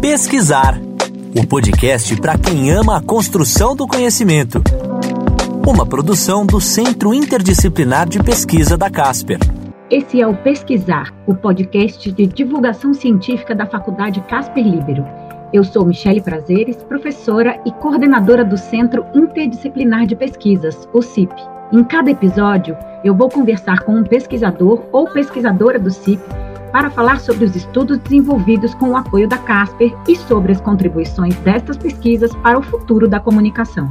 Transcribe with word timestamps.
Pesquisar 0.00 0.80
o 1.36 1.46
podcast 1.46 2.14
para 2.20 2.38
quem 2.38 2.70
ama 2.70 2.96
a 2.96 3.02
construção 3.02 3.74
do 3.74 3.86
conhecimento. 3.86 4.62
Uma 5.66 5.84
produção 5.84 6.46
do 6.46 6.60
Centro 6.60 7.12
Interdisciplinar 7.12 8.08
de 8.08 8.22
Pesquisa 8.22 8.76
da 8.76 8.88
Casper. 8.88 9.38
Esse 9.90 10.20
é 10.20 10.26
o 10.26 10.36
Pesquisar, 10.36 11.12
o 11.26 11.34
podcast 11.34 12.12
de 12.12 12.26
divulgação 12.26 12.94
científica 12.94 13.54
da 13.54 13.66
Faculdade 13.66 14.20
Casper 14.28 14.64
Libero. 14.64 15.04
Eu 15.52 15.64
sou 15.64 15.84
Michele 15.84 16.20
Prazeres, 16.20 16.76
professora 16.84 17.60
e 17.66 17.72
coordenadora 17.72 18.44
do 18.44 18.56
Centro 18.56 19.04
Interdisciplinar 19.14 20.06
de 20.06 20.14
Pesquisas, 20.14 20.88
o 20.92 21.02
CIP. 21.02 21.34
Em 21.72 21.82
cada 21.82 22.10
episódio, 22.10 22.76
eu 23.04 23.14
vou 23.14 23.28
conversar 23.28 23.80
com 23.80 23.96
um 23.96 24.04
pesquisador 24.04 24.84
ou 24.92 25.10
pesquisadora 25.10 25.78
do 25.78 25.90
CIP 25.90 26.22
para 26.76 26.90
falar 26.90 27.20
sobre 27.20 27.46
os 27.46 27.56
estudos 27.56 27.96
desenvolvidos 27.96 28.74
com 28.74 28.90
o 28.90 28.96
apoio 28.98 29.26
da 29.26 29.38
Casper 29.38 29.96
e 30.06 30.14
sobre 30.14 30.52
as 30.52 30.60
contribuições 30.60 31.34
destas 31.36 31.78
pesquisas 31.78 32.30
para 32.42 32.58
o 32.58 32.62
futuro 32.62 33.08
da 33.08 33.18
comunicação. 33.18 33.90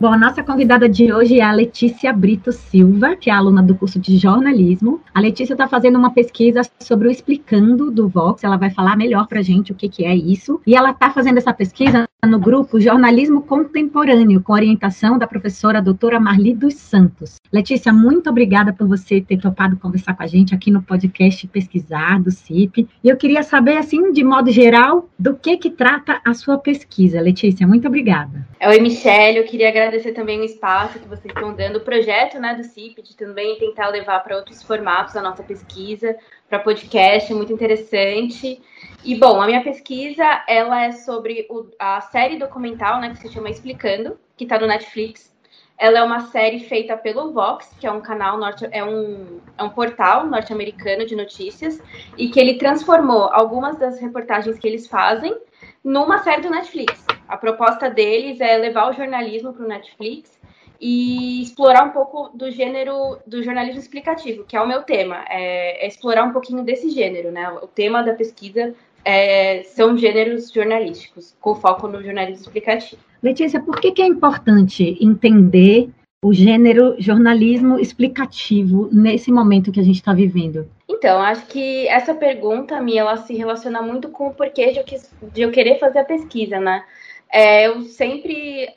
Bom, 0.00 0.12
a 0.12 0.16
nossa 0.16 0.44
convidada 0.44 0.88
de 0.88 1.12
hoje 1.12 1.40
é 1.40 1.42
a 1.42 1.50
Letícia 1.50 2.12
Brito 2.12 2.52
Silva, 2.52 3.16
que 3.16 3.30
é 3.30 3.32
aluna 3.32 3.60
do 3.60 3.74
curso 3.74 3.98
de 3.98 4.16
jornalismo. 4.16 5.00
A 5.12 5.20
Letícia 5.20 5.54
está 5.54 5.66
fazendo 5.66 5.98
uma 5.98 6.12
pesquisa 6.12 6.60
sobre 6.78 7.08
o 7.08 7.10
Explicando 7.10 7.90
do 7.90 8.08
Vox. 8.08 8.44
Ela 8.44 8.56
vai 8.56 8.70
falar 8.70 8.96
melhor 8.96 9.26
para 9.26 9.42
gente 9.42 9.72
o 9.72 9.74
que, 9.74 9.88
que 9.88 10.04
é 10.04 10.14
isso. 10.14 10.60
E 10.64 10.76
ela 10.76 10.92
está 10.92 11.10
fazendo 11.10 11.38
essa 11.38 11.52
pesquisa 11.52 12.08
no 12.24 12.38
grupo 12.38 12.80
Jornalismo 12.80 13.42
Contemporâneo, 13.42 14.40
com 14.40 14.52
orientação 14.52 15.18
da 15.18 15.26
professora 15.26 15.82
doutora 15.82 16.20
Marli 16.20 16.54
dos 16.54 16.74
Santos. 16.74 17.36
Letícia, 17.52 17.92
muito 17.92 18.30
obrigada 18.30 18.72
por 18.72 18.86
você 18.86 19.20
ter 19.20 19.38
topado 19.38 19.76
conversar 19.76 20.14
com 20.14 20.22
a 20.22 20.26
gente 20.28 20.54
aqui 20.54 20.70
no 20.70 20.82
podcast 20.82 21.44
Pesquisar 21.48 22.20
do 22.22 22.30
CIP. 22.30 22.86
E 23.02 23.08
eu 23.08 23.16
queria 23.16 23.42
saber, 23.42 23.78
assim, 23.78 24.12
de 24.12 24.22
modo 24.22 24.52
geral, 24.52 25.08
do 25.18 25.34
que 25.34 25.56
que 25.56 25.70
trata 25.70 26.20
a 26.24 26.34
sua 26.34 26.56
pesquisa. 26.56 27.20
Letícia, 27.20 27.66
muito 27.66 27.88
obrigada. 27.88 28.46
Oi, 28.64 28.80
Michelle, 28.80 29.38
eu 29.38 29.44
queria 29.44 29.68
agradecer 29.68 29.87
também 30.14 30.40
o 30.40 30.44
espaço 30.44 30.98
que 30.98 31.08
vocês 31.08 31.34
estão 31.34 31.54
dando, 31.54 31.76
o 31.76 31.80
projeto 31.80 32.38
né, 32.38 32.54
do 32.54 32.62
CIP, 32.62 33.02
de 33.02 33.16
também 33.16 33.58
tentar 33.58 33.88
levar 33.88 34.20
para 34.20 34.36
outros 34.36 34.62
formatos 34.62 35.16
a 35.16 35.22
nossa 35.22 35.42
pesquisa, 35.42 36.16
para 36.48 36.58
podcast, 36.58 37.32
é 37.32 37.34
muito 37.34 37.52
interessante. 37.52 38.60
E, 39.04 39.14
bom, 39.14 39.40
a 39.40 39.46
minha 39.46 39.62
pesquisa, 39.62 40.44
ela 40.46 40.84
é 40.84 40.92
sobre 40.92 41.46
o, 41.50 41.66
a 41.78 42.00
série 42.00 42.38
documental, 42.38 43.00
né, 43.00 43.10
que 43.10 43.18
se 43.18 43.32
chama 43.32 43.50
Explicando, 43.50 44.18
que 44.36 44.44
está 44.44 44.58
no 44.58 44.66
Netflix. 44.66 45.34
Ela 45.78 46.00
é 46.00 46.02
uma 46.02 46.20
série 46.20 46.60
feita 46.60 46.96
pelo 46.96 47.32
Vox, 47.32 47.74
que 47.80 47.86
é 47.86 47.92
um 47.92 48.00
canal 48.00 48.36
norte, 48.36 48.68
é 48.70 48.84
um, 48.84 49.40
é 49.56 49.62
um 49.62 49.70
portal 49.70 50.26
norte-americano 50.26 51.06
de 51.06 51.14
notícias, 51.14 51.80
e 52.16 52.28
que 52.28 52.38
ele 52.38 52.54
transformou 52.54 53.30
algumas 53.32 53.78
das 53.78 54.00
reportagens 54.00 54.58
que 54.58 54.66
eles 54.66 54.86
fazem 54.86 55.36
numa 55.84 56.18
série 56.18 56.42
do 56.42 56.50
Netflix. 56.50 57.06
A 57.28 57.36
proposta 57.36 57.90
deles 57.90 58.40
é 58.40 58.56
levar 58.56 58.90
o 58.90 58.94
jornalismo 58.94 59.52
para 59.52 59.64
o 59.64 59.68
Netflix 59.68 60.38
e 60.80 61.42
explorar 61.42 61.84
um 61.84 61.90
pouco 61.90 62.30
do 62.36 62.50
gênero 62.50 63.18
do 63.26 63.42
jornalismo 63.42 63.80
explicativo, 63.80 64.44
que 64.44 64.56
é 64.56 64.60
o 64.60 64.66
meu 64.66 64.82
tema, 64.82 65.24
é, 65.28 65.84
é 65.84 65.88
explorar 65.88 66.24
um 66.24 66.32
pouquinho 66.32 66.62
desse 66.62 66.88
gênero, 66.90 67.30
né? 67.30 67.50
O 67.50 67.66
tema 67.66 68.02
da 68.02 68.14
pesquisa 68.14 68.74
é, 69.04 69.62
são 69.64 69.96
gêneros 69.96 70.50
jornalísticos, 70.50 71.36
com 71.40 71.54
foco 71.54 71.88
no 71.88 72.02
jornalismo 72.02 72.46
explicativo. 72.46 73.02
Letícia, 73.22 73.60
por 73.60 73.80
que, 73.80 73.90
que 73.92 74.02
é 74.02 74.06
importante 74.06 74.96
entender 75.00 75.90
o 76.22 76.32
gênero 76.32 76.96
jornalismo 76.98 77.78
explicativo 77.78 78.88
nesse 78.92 79.30
momento 79.30 79.70
que 79.70 79.80
a 79.80 79.84
gente 79.84 79.96
está 79.96 80.12
vivendo? 80.12 80.68
Então, 80.88 81.20
acho 81.20 81.46
que 81.46 81.86
essa 81.88 82.14
pergunta 82.14 82.80
minha 82.80 83.02
ela 83.02 83.16
se 83.16 83.34
relaciona 83.34 83.80
muito 83.82 84.08
com 84.08 84.28
o 84.28 84.34
porquê 84.34 84.72
de 84.72 84.78
eu, 84.78 84.84
quis, 84.84 85.10
de 85.32 85.42
eu 85.42 85.50
querer 85.50 85.78
fazer 85.78 86.00
a 86.00 86.04
pesquisa, 86.04 86.58
né? 86.58 86.84
É, 87.30 87.66
eu 87.66 87.82
sempre 87.82 88.72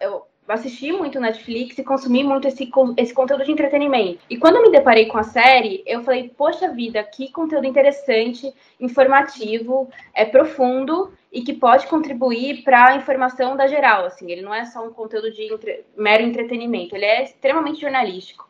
eu 0.00 0.26
assisti 0.48 0.92
muito 0.92 1.20
Netflix 1.20 1.78
e 1.78 1.84
consumi 1.84 2.24
muito 2.24 2.48
esse, 2.48 2.70
esse 2.96 3.14
conteúdo 3.14 3.44
de 3.44 3.52
entretenimento. 3.52 4.20
E 4.28 4.36
quando 4.36 4.56
eu 4.56 4.62
me 4.62 4.70
deparei 4.70 5.06
com 5.06 5.18
a 5.18 5.22
série, 5.22 5.82
eu 5.86 6.02
falei, 6.02 6.32
poxa 6.36 6.72
vida, 6.72 7.02
que 7.02 7.30
conteúdo 7.30 7.66
interessante, 7.66 8.52
informativo, 8.80 9.88
é 10.14 10.24
profundo 10.24 11.12
e 11.32 11.42
que 11.42 11.54
pode 11.54 11.86
contribuir 11.86 12.62
para 12.62 12.90
a 12.90 12.96
informação 12.96 13.56
da 13.56 13.66
geral. 13.66 14.04
Assim, 14.04 14.30
ele 14.30 14.42
não 14.42 14.54
é 14.54 14.64
só 14.64 14.84
um 14.84 14.92
conteúdo 14.92 15.30
de 15.30 15.52
entre, 15.52 15.84
mero 15.96 16.22
entretenimento, 16.22 16.94
ele 16.94 17.06
é 17.06 17.22
extremamente 17.22 17.80
jornalístico. 17.80 18.48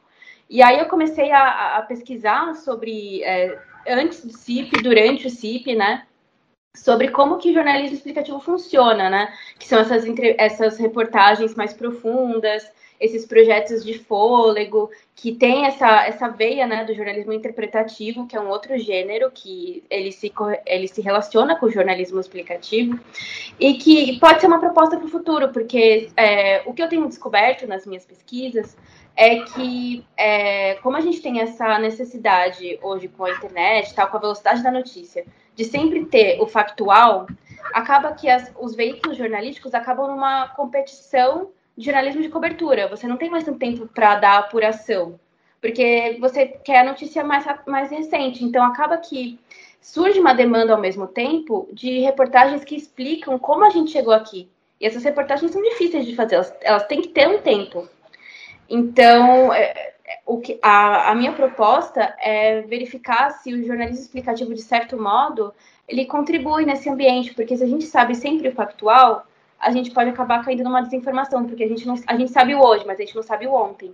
E 0.48 0.62
aí 0.62 0.78
eu 0.78 0.86
comecei 0.86 1.30
a, 1.30 1.78
a 1.78 1.82
pesquisar 1.82 2.54
sobre 2.56 3.22
é, 3.22 3.58
antes 3.86 4.24
do 4.24 4.32
CIP, 4.32 4.82
durante 4.82 5.26
o 5.26 5.30
CIP, 5.30 5.74
né? 5.74 6.06
Sobre 6.74 7.08
como 7.08 7.38
que 7.38 7.50
o 7.50 7.54
jornalismo 7.54 7.96
explicativo 7.96 8.40
funciona, 8.40 9.10
né? 9.10 9.32
Que 9.58 9.68
são 9.68 9.78
essas, 9.78 10.04
essas 10.38 10.78
reportagens 10.78 11.54
mais 11.54 11.72
profundas, 11.72 12.66
esses 13.02 13.26
projetos 13.26 13.84
de 13.84 13.98
fôlego, 13.98 14.88
que 15.16 15.32
tem 15.34 15.66
essa, 15.66 16.06
essa 16.06 16.28
veia 16.28 16.68
né, 16.68 16.84
do 16.84 16.94
jornalismo 16.94 17.32
interpretativo, 17.32 18.28
que 18.28 18.36
é 18.36 18.40
um 18.40 18.48
outro 18.48 18.78
gênero, 18.78 19.28
que 19.28 19.82
ele 19.90 20.12
se, 20.12 20.32
ele 20.64 20.86
se 20.86 21.02
relaciona 21.02 21.58
com 21.58 21.66
o 21.66 21.70
jornalismo 21.70 22.20
explicativo, 22.20 22.98
e 23.58 23.74
que 23.74 24.20
pode 24.20 24.40
ser 24.40 24.46
uma 24.46 24.60
proposta 24.60 24.96
para 24.96 25.06
o 25.06 25.10
futuro, 25.10 25.48
porque 25.48 26.10
é, 26.16 26.62
o 26.64 26.72
que 26.72 26.80
eu 26.80 26.88
tenho 26.88 27.08
descoberto 27.08 27.66
nas 27.66 27.84
minhas 27.84 28.04
pesquisas 28.04 28.76
é 29.16 29.40
que, 29.40 30.06
é, 30.16 30.74
como 30.76 30.96
a 30.96 31.00
gente 31.00 31.20
tem 31.20 31.40
essa 31.40 31.80
necessidade 31.80 32.78
hoje 32.80 33.08
com 33.08 33.24
a 33.24 33.30
internet, 33.32 33.94
tal, 33.94 34.08
com 34.08 34.16
a 34.16 34.20
velocidade 34.20 34.62
da 34.62 34.70
notícia, 34.70 35.26
de 35.54 35.64
sempre 35.64 36.04
ter 36.06 36.40
o 36.40 36.46
factual, 36.46 37.26
acaba 37.72 38.12
que 38.12 38.28
as, 38.28 38.52
os 38.58 38.74
veículos 38.74 39.16
jornalísticos 39.16 39.74
acabam 39.74 40.08
numa 40.08 40.48
competição 40.48 41.50
de 41.76 41.84
jornalismo 41.84 42.22
de 42.22 42.28
cobertura. 42.28 42.88
Você 42.88 43.06
não 43.06 43.16
tem 43.16 43.30
mais 43.30 43.44
tanto 43.44 43.58
tempo 43.58 43.86
para 43.86 44.16
dar 44.16 44.38
apuração, 44.38 45.18
porque 45.60 46.16
você 46.20 46.46
quer 46.46 46.80
a 46.80 46.84
notícia 46.84 47.22
mais, 47.24 47.44
mais 47.66 47.90
recente. 47.90 48.44
Então, 48.44 48.64
acaba 48.64 48.96
que 48.98 49.38
surge 49.80 50.20
uma 50.20 50.34
demanda 50.34 50.72
ao 50.72 50.80
mesmo 50.80 51.06
tempo 51.06 51.68
de 51.72 52.00
reportagens 52.00 52.64
que 52.64 52.76
explicam 52.76 53.38
como 53.38 53.64
a 53.64 53.70
gente 53.70 53.90
chegou 53.90 54.12
aqui. 54.12 54.48
E 54.80 54.86
essas 54.86 55.04
reportagens 55.04 55.52
são 55.52 55.62
difíceis 55.62 56.06
de 56.06 56.14
fazer, 56.14 56.36
elas, 56.36 56.54
elas 56.60 56.86
têm 56.86 57.00
que 57.00 57.08
ter 57.08 57.28
um 57.28 57.38
tempo. 57.38 57.88
Então, 58.68 59.52
é, 59.52 59.94
o 60.26 60.38
que, 60.38 60.58
a, 60.62 61.10
a 61.10 61.14
minha 61.14 61.32
proposta 61.32 62.14
é 62.20 62.62
verificar 62.62 63.30
se 63.30 63.52
o 63.52 63.64
jornalismo 63.64 64.02
explicativo, 64.02 64.54
de 64.54 64.62
certo 64.62 65.00
modo, 65.00 65.52
ele 65.88 66.04
contribui 66.06 66.64
nesse 66.64 66.88
ambiente, 66.88 67.34
porque 67.34 67.56
se 67.56 67.62
a 67.62 67.66
gente 67.66 67.84
sabe 67.84 68.14
sempre 68.14 68.48
o 68.48 68.52
factual, 68.52 69.26
a 69.58 69.70
gente 69.70 69.90
pode 69.90 70.10
acabar 70.10 70.44
caindo 70.44 70.64
numa 70.64 70.82
desinformação, 70.82 71.44
porque 71.44 71.64
a 71.64 71.68
gente, 71.68 71.86
não, 71.86 71.94
a 72.06 72.16
gente 72.16 72.32
sabe 72.32 72.54
o 72.54 72.60
hoje, 72.60 72.84
mas 72.86 72.98
a 72.98 73.02
gente 73.02 73.14
não 73.14 73.22
sabe 73.22 73.46
o 73.46 73.54
ontem. 73.54 73.92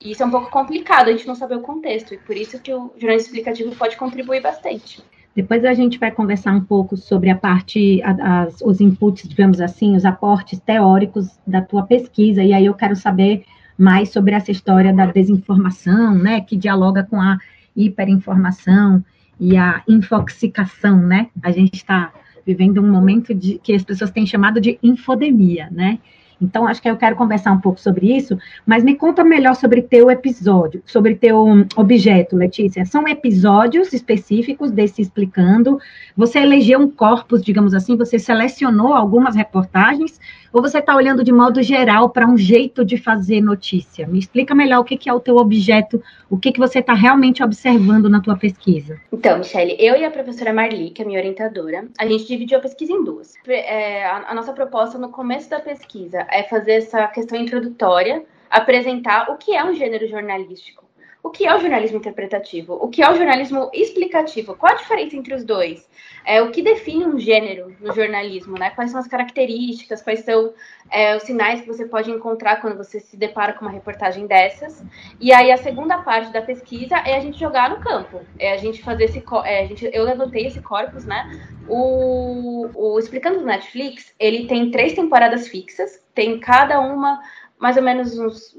E 0.00 0.12
isso 0.12 0.22
é 0.22 0.26
um 0.26 0.30
pouco 0.30 0.50
complicado, 0.50 1.08
a 1.08 1.12
gente 1.12 1.26
não 1.26 1.34
sabe 1.34 1.54
o 1.54 1.60
contexto, 1.60 2.14
e 2.14 2.18
por 2.18 2.36
isso 2.36 2.58
que 2.60 2.72
o 2.72 2.92
jornalismo 2.96 3.28
explicativo 3.28 3.76
pode 3.76 3.96
contribuir 3.96 4.40
bastante. 4.40 5.02
Depois 5.34 5.64
a 5.64 5.72
gente 5.72 5.98
vai 5.98 6.10
conversar 6.10 6.52
um 6.52 6.60
pouco 6.60 6.96
sobre 6.96 7.30
a 7.30 7.36
parte, 7.36 8.02
as, 8.02 8.60
os 8.60 8.80
inputs, 8.80 9.26
digamos 9.28 9.60
assim, 9.60 9.96
os 9.96 10.04
aportes 10.04 10.60
teóricos 10.60 11.38
da 11.46 11.62
tua 11.62 11.84
pesquisa, 11.84 12.42
e 12.42 12.52
aí 12.52 12.66
eu 12.66 12.74
quero 12.74 12.96
saber 12.96 13.44
mais 13.82 14.10
sobre 14.10 14.32
essa 14.32 14.52
história 14.52 14.92
da 14.94 15.06
desinformação, 15.06 16.14
né, 16.14 16.40
que 16.40 16.56
dialoga 16.56 17.02
com 17.02 17.20
a 17.20 17.36
hiperinformação 17.76 19.04
e 19.40 19.56
a 19.56 19.82
infoxicação, 19.88 21.02
né? 21.02 21.30
A 21.42 21.50
gente 21.50 21.74
está 21.74 22.12
vivendo 22.46 22.80
um 22.80 22.88
momento 22.88 23.34
de 23.34 23.58
que 23.58 23.74
as 23.74 23.82
pessoas 23.82 24.12
têm 24.12 24.24
chamado 24.24 24.60
de 24.60 24.78
infodemia, 24.84 25.68
né? 25.72 25.98
Então, 26.42 26.66
acho 26.66 26.82
que 26.82 26.90
eu 26.90 26.96
quero 26.96 27.16
conversar 27.16 27.52
um 27.52 27.60
pouco 27.60 27.80
sobre 27.80 28.14
isso, 28.14 28.36
mas 28.66 28.82
me 28.82 28.94
conta 28.94 29.22
melhor 29.22 29.54
sobre 29.54 29.82
teu 29.82 30.10
episódio, 30.10 30.82
sobre 30.84 31.14
teu 31.14 31.66
objeto, 31.76 32.36
Letícia. 32.36 32.84
São 32.84 33.06
episódios 33.06 33.92
específicos 33.92 34.70
desse 34.70 35.00
explicando. 35.00 35.78
Você 36.16 36.40
elegeu 36.40 36.80
um 36.80 36.90
corpus, 36.90 37.42
digamos 37.42 37.74
assim, 37.74 37.96
você 37.96 38.18
selecionou 38.18 38.94
algumas 38.94 39.36
reportagens 39.36 40.18
ou 40.52 40.60
você 40.60 40.78
está 40.78 40.94
olhando 40.94 41.24
de 41.24 41.32
modo 41.32 41.62
geral 41.62 42.10
para 42.10 42.26
um 42.26 42.36
jeito 42.36 42.84
de 42.84 42.98
fazer 42.98 43.40
notícia? 43.40 44.06
Me 44.06 44.18
explica 44.18 44.54
melhor 44.54 44.80
o 44.80 44.84
que, 44.84 44.98
que 44.98 45.08
é 45.08 45.12
o 45.12 45.20
teu 45.20 45.36
objeto, 45.36 46.02
o 46.28 46.36
que, 46.36 46.52
que 46.52 46.58
você 46.58 46.80
está 46.80 46.92
realmente 46.92 47.42
observando 47.42 48.10
na 48.10 48.20
tua 48.20 48.36
pesquisa. 48.36 49.00
Então, 49.10 49.38
Michele, 49.38 49.76
eu 49.78 49.96
e 49.96 50.04
a 50.04 50.10
professora 50.10 50.52
Marli, 50.52 50.90
que 50.90 51.00
é 51.00 51.04
minha 51.04 51.18
orientadora, 51.18 51.88
a 51.98 52.06
gente 52.06 52.26
dividiu 52.26 52.58
a 52.58 52.60
pesquisa 52.60 52.92
em 52.92 53.02
duas. 53.02 53.32
É, 53.46 54.04
a, 54.04 54.30
a 54.30 54.34
nossa 54.34 54.52
proposta 54.52 54.98
no 54.98 55.08
começo 55.08 55.48
da 55.48 55.60
pesquisa 55.60 56.26
é 56.32 56.42
fazer 56.42 56.72
essa 56.72 57.06
questão 57.08 57.38
introdutória, 57.38 58.24
apresentar 58.50 59.30
o 59.30 59.36
que 59.36 59.54
é 59.54 59.64
um 59.64 59.74
gênero 59.74 60.08
jornalístico 60.08 60.81
o 61.22 61.30
que 61.30 61.46
é 61.46 61.54
o 61.54 61.60
jornalismo 61.60 61.98
interpretativo, 61.98 62.74
o 62.74 62.88
que 62.88 63.00
é 63.00 63.08
o 63.08 63.14
jornalismo 63.14 63.70
explicativo, 63.72 64.56
qual 64.56 64.72
a 64.72 64.76
diferença 64.76 65.14
entre 65.14 65.34
os 65.34 65.44
dois, 65.44 65.88
é, 66.24 66.42
o 66.42 66.50
que 66.50 66.62
define 66.62 67.04
um 67.06 67.18
gênero 67.18 67.74
no 67.80 67.94
jornalismo, 67.94 68.58
né? 68.58 68.70
Quais 68.70 68.90
são 68.90 68.98
as 68.98 69.06
características, 69.06 70.02
quais 70.02 70.20
são 70.20 70.52
é, 70.90 71.16
os 71.16 71.22
sinais 71.22 71.60
que 71.60 71.66
você 71.68 71.86
pode 71.86 72.10
encontrar 72.10 72.60
quando 72.60 72.76
você 72.76 72.98
se 72.98 73.16
depara 73.16 73.52
com 73.52 73.64
uma 73.64 73.70
reportagem 73.70 74.26
dessas. 74.26 74.84
E 75.20 75.32
aí 75.32 75.52
a 75.52 75.56
segunda 75.56 75.98
parte 75.98 76.32
da 76.32 76.42
pesquisa 76.42 76.96
é 76.96 77.16
a 77.16 77.20
gente 77.20 77.38
jogar 77.38 77.70
no 77.70 77.80
campo, 77.80 78.20
é 78.38 78.52
a 78.52 78.56
gente 78.56 78.82
fazer 78.82 79.04
esse, 79.04 79.22
é, 79.44 79.66
gente, 79.66 79.88
eu 79.92 80.02
levantei 80.02 80.46
esse 80.46 80.60
corpus, 80.60 81.04
né? 81.04 81.30
O, 81.68 82.68
o 82.74 82.98
explicando 82.98 83.38
do 83.38 83.46
Netflix, 83.46 84.12
ele 84.18 84.46
tem 84.48 84.72
três 84.72 84.92
temporadas 84.92 85.46
fixas, 85.46 86.02
tem 86.14 86.40
cada 86.40 86.80
uma 86.80 87.20
mais 87.58 87.76
ou 87.76 87.82
menos 87.82 88.18
uns, 88.18 88.56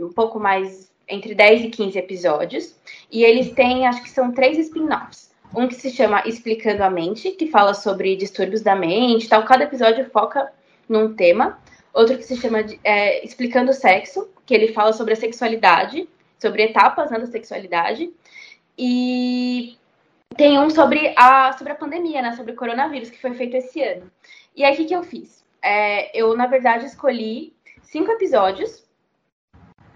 um 0.00 0.10
pouco 0.10 0.40
mais 0.40 0.90
entre 1.08 1.34
10 1.34 1.64
e 1.64 1.68
15 1.68 1.98
episódios. 1.98 2.74
E 3.10 3.24
eles 3.24 3.52
têm, 3.52 3.86
acho 3.86 4.02
que 4.02 4.10
são 4.10 4.32
três 4.32 4.58
spin-offs. 4.58 5.34
Um 5.54 5.68
que 5.68 5.74
se 5.74 5.90
chama 5.90 6.22
Explicando 6.26 6.82
a 6.82 6.90
Mente, 6.90 7.30
que 7.30 7.46
fala 7.46 7.72
sobre 7.72 8.16
distúrbios 8.16 8.62
da 8.62 8.74
mente 8.74 9.28
tal. 9.28 9.44
Cada 9.44 9.64
episódio 9.64 10.10
foca 10.10 10.52
num 10.88 11.14
tema. 11.14 11.58
Outro 11.94 12.16
que 12.16 12.24
se 12.24 12.36
chama 12.36 12.64
é, 12.84 13.24
Explicando 13.24 13.70
o 13.70 13.74
Sexo, 13.74 14.28
que 14.44 14.54
ele 14.54 14.72
fala 14.72 14.92
sobre 14.92 15.14
a 15.14 15.16
sexualidade, 15.16 16.08
sobre 16.38 16.64
etapas 16.64 17.10
né, 17.10 17.18
da 17.18 17.26
sexualidade. 17.26 18.10
E 18.76 19.76
tem 20.36 20.58
um 20.58 20.68
sobre 20.68 21.14
a, 21.16 21.52
sobre 21.52 21.72
a 21.72 21.76
pandemia, 21.76 22.20
né, 22.20 22.32
sobre 22.32 22.52
o 22.52 22.56
coronavírus, 22.56 23.10
que 23.10 23.20
foi 23.20 23.32
feito 23.34 23.56
esse 23.56 23.80
ano. 23.82 24.10
E 24.54 24.64
aí, 24.64 24.74
o 24.74 24.76
que, 24.76 24.84
que 24.84 24.94
eu 24.94 25.02
fiz? 25.02 25.44
É, 25.62 26.16
eu, 26.18 26.36
na 26.36 26.46
verdade, 26.46 26.86
escolhi 26.86 27.54
cinco 27.82 28.10
episódios 28.10 28.85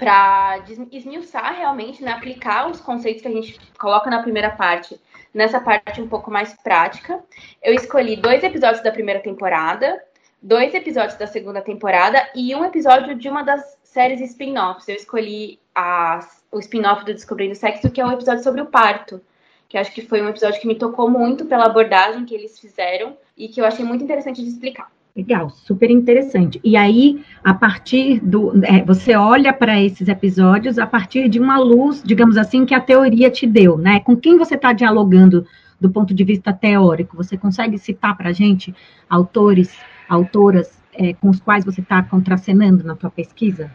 para 0.00 0.64
esmiuçar 0.90 1.54
realmente, 1.54 2.02
né, 2.02 2.10
aplicar 2.10 2.70
os 2.70 2.80
conceitos 2.80 3.20
que 3.20 3.28
a 3.28 3.30
gente 3.30 3.60
coloca 3.78 4.08
na 4.08 4.22
primeira 4.22 4.50
parte, 4.50 4.98
nessa 5.32 5.60
parte 5.60 6.00
um 6.00 6.08
pouco 6.08 6.30
mais 6.30 6.54
prática. 6.54 7.22
Eu 7.62 7.74
escolhi 7.74 8.16
dois 8.16 8.42
episódios 8.42 8.82
da 8.82 8.90
primeira 8.90 9.20
temporada, 9.20 10.02
dois 10.40 10.72
episódios 10.72 11.18
da 11.18 11.26
segunda 11.26 11.60
temporada 11.60 12.26
e 12.34 12.54
um 12.56 12.64
episódio 12.64 13.14
de 13.14 13.28
uma 13.28 13.42
das 13.42 13.78
séries 13.84 14.22
spin-offs. 14.22 14.88
Eu 14.88 14.96
escolhi 14.96 15.60
a, 15.74 16.26
o 16.50 16.58
spin-off 16.60 17.04
do 17.04 17.12
Descobrindo 17.12 17.54
Sexo, 17.54 17.90
que 17.90 18.00
é 18.00 18.06
um 18.06 18.12
episódio 18.12 18.42
sobre 18.42 18.62
o 18.62 18.66
parto, 18.66 19.20
que 19.68 19.76
acho 19.76 19.92
que 19.92 20.06
foi 20.06 20.22
um 20.22 20.30
episódio 20.30 20.58
que 20.62 20.66
me 20.66 20.76
tocou 20.76 21.10
muito 21.10 21.44
pela 21.44 21.66
abordagem 21.66 22.24
que 22.24 22.34
eles 22.34 22.58
fizeram 22.58 23.18
e 23.36 23.48
que 23.48 23.60
eu 23.60 23.66
achei 23.66 23.84
muito 23.84 24.02
interessante 24.02 24.42
de 24.42 24.48
explicar. 24.48 24.90
Legal, 25.16 25.50
super 25.50 25.90
interessante. 25.90 26.60
E 26.62 26.76
aí, 26.76 27.24
a 27.42 27.52
partir 27.52 28.20
do. 28.20 28.52
É, 28.64 28.82
você 28.84 29.16
olha 29.16 29.52
para 29.52 29.80
esses 29.80 30.08
episódios 30.08 30.78
a 30.78 30.86
partir 30.86 31.28
de 31.28 31.40
uma 31.40 31.58
luz, 31.58 32.02
digamos 32.04 32.36
assim, 32.36 32.64
que 32.64 32.74
a 32.74 32.80
teoria 32.80 33.30
te 33.30 33.46
deu, 33.46 33.76
né? 33.76 34.00
Com 34.00 34.16
quem 34.16 34.38
você 34.38 34.54
está 34.54 34.72
dialogando 34.72 35.44
do 35.80 35.90
ponto 35.90 36.14
de 36.14 36.22
vista 36.22 36.52
teórico? 36.52 37.16
Você 37.16 37.36
consegue 37.36 37.76
citar 37.76 38.16
para 38.16 38.28
a 38.30 38.32
gente 38.32 38.74
autores, 39.08 39.76
autoras 40.08 40.80
é, 40.94 41.12
com 41.14 41.28
os 41.28 41.40
quais 41.40 41.64
você 41.64 41.80
está 41.80 42.02
contracenando 42.02 42.84
na 42.84 42.94
sua 42.94 43.10
pesquisa? 43.10 43.70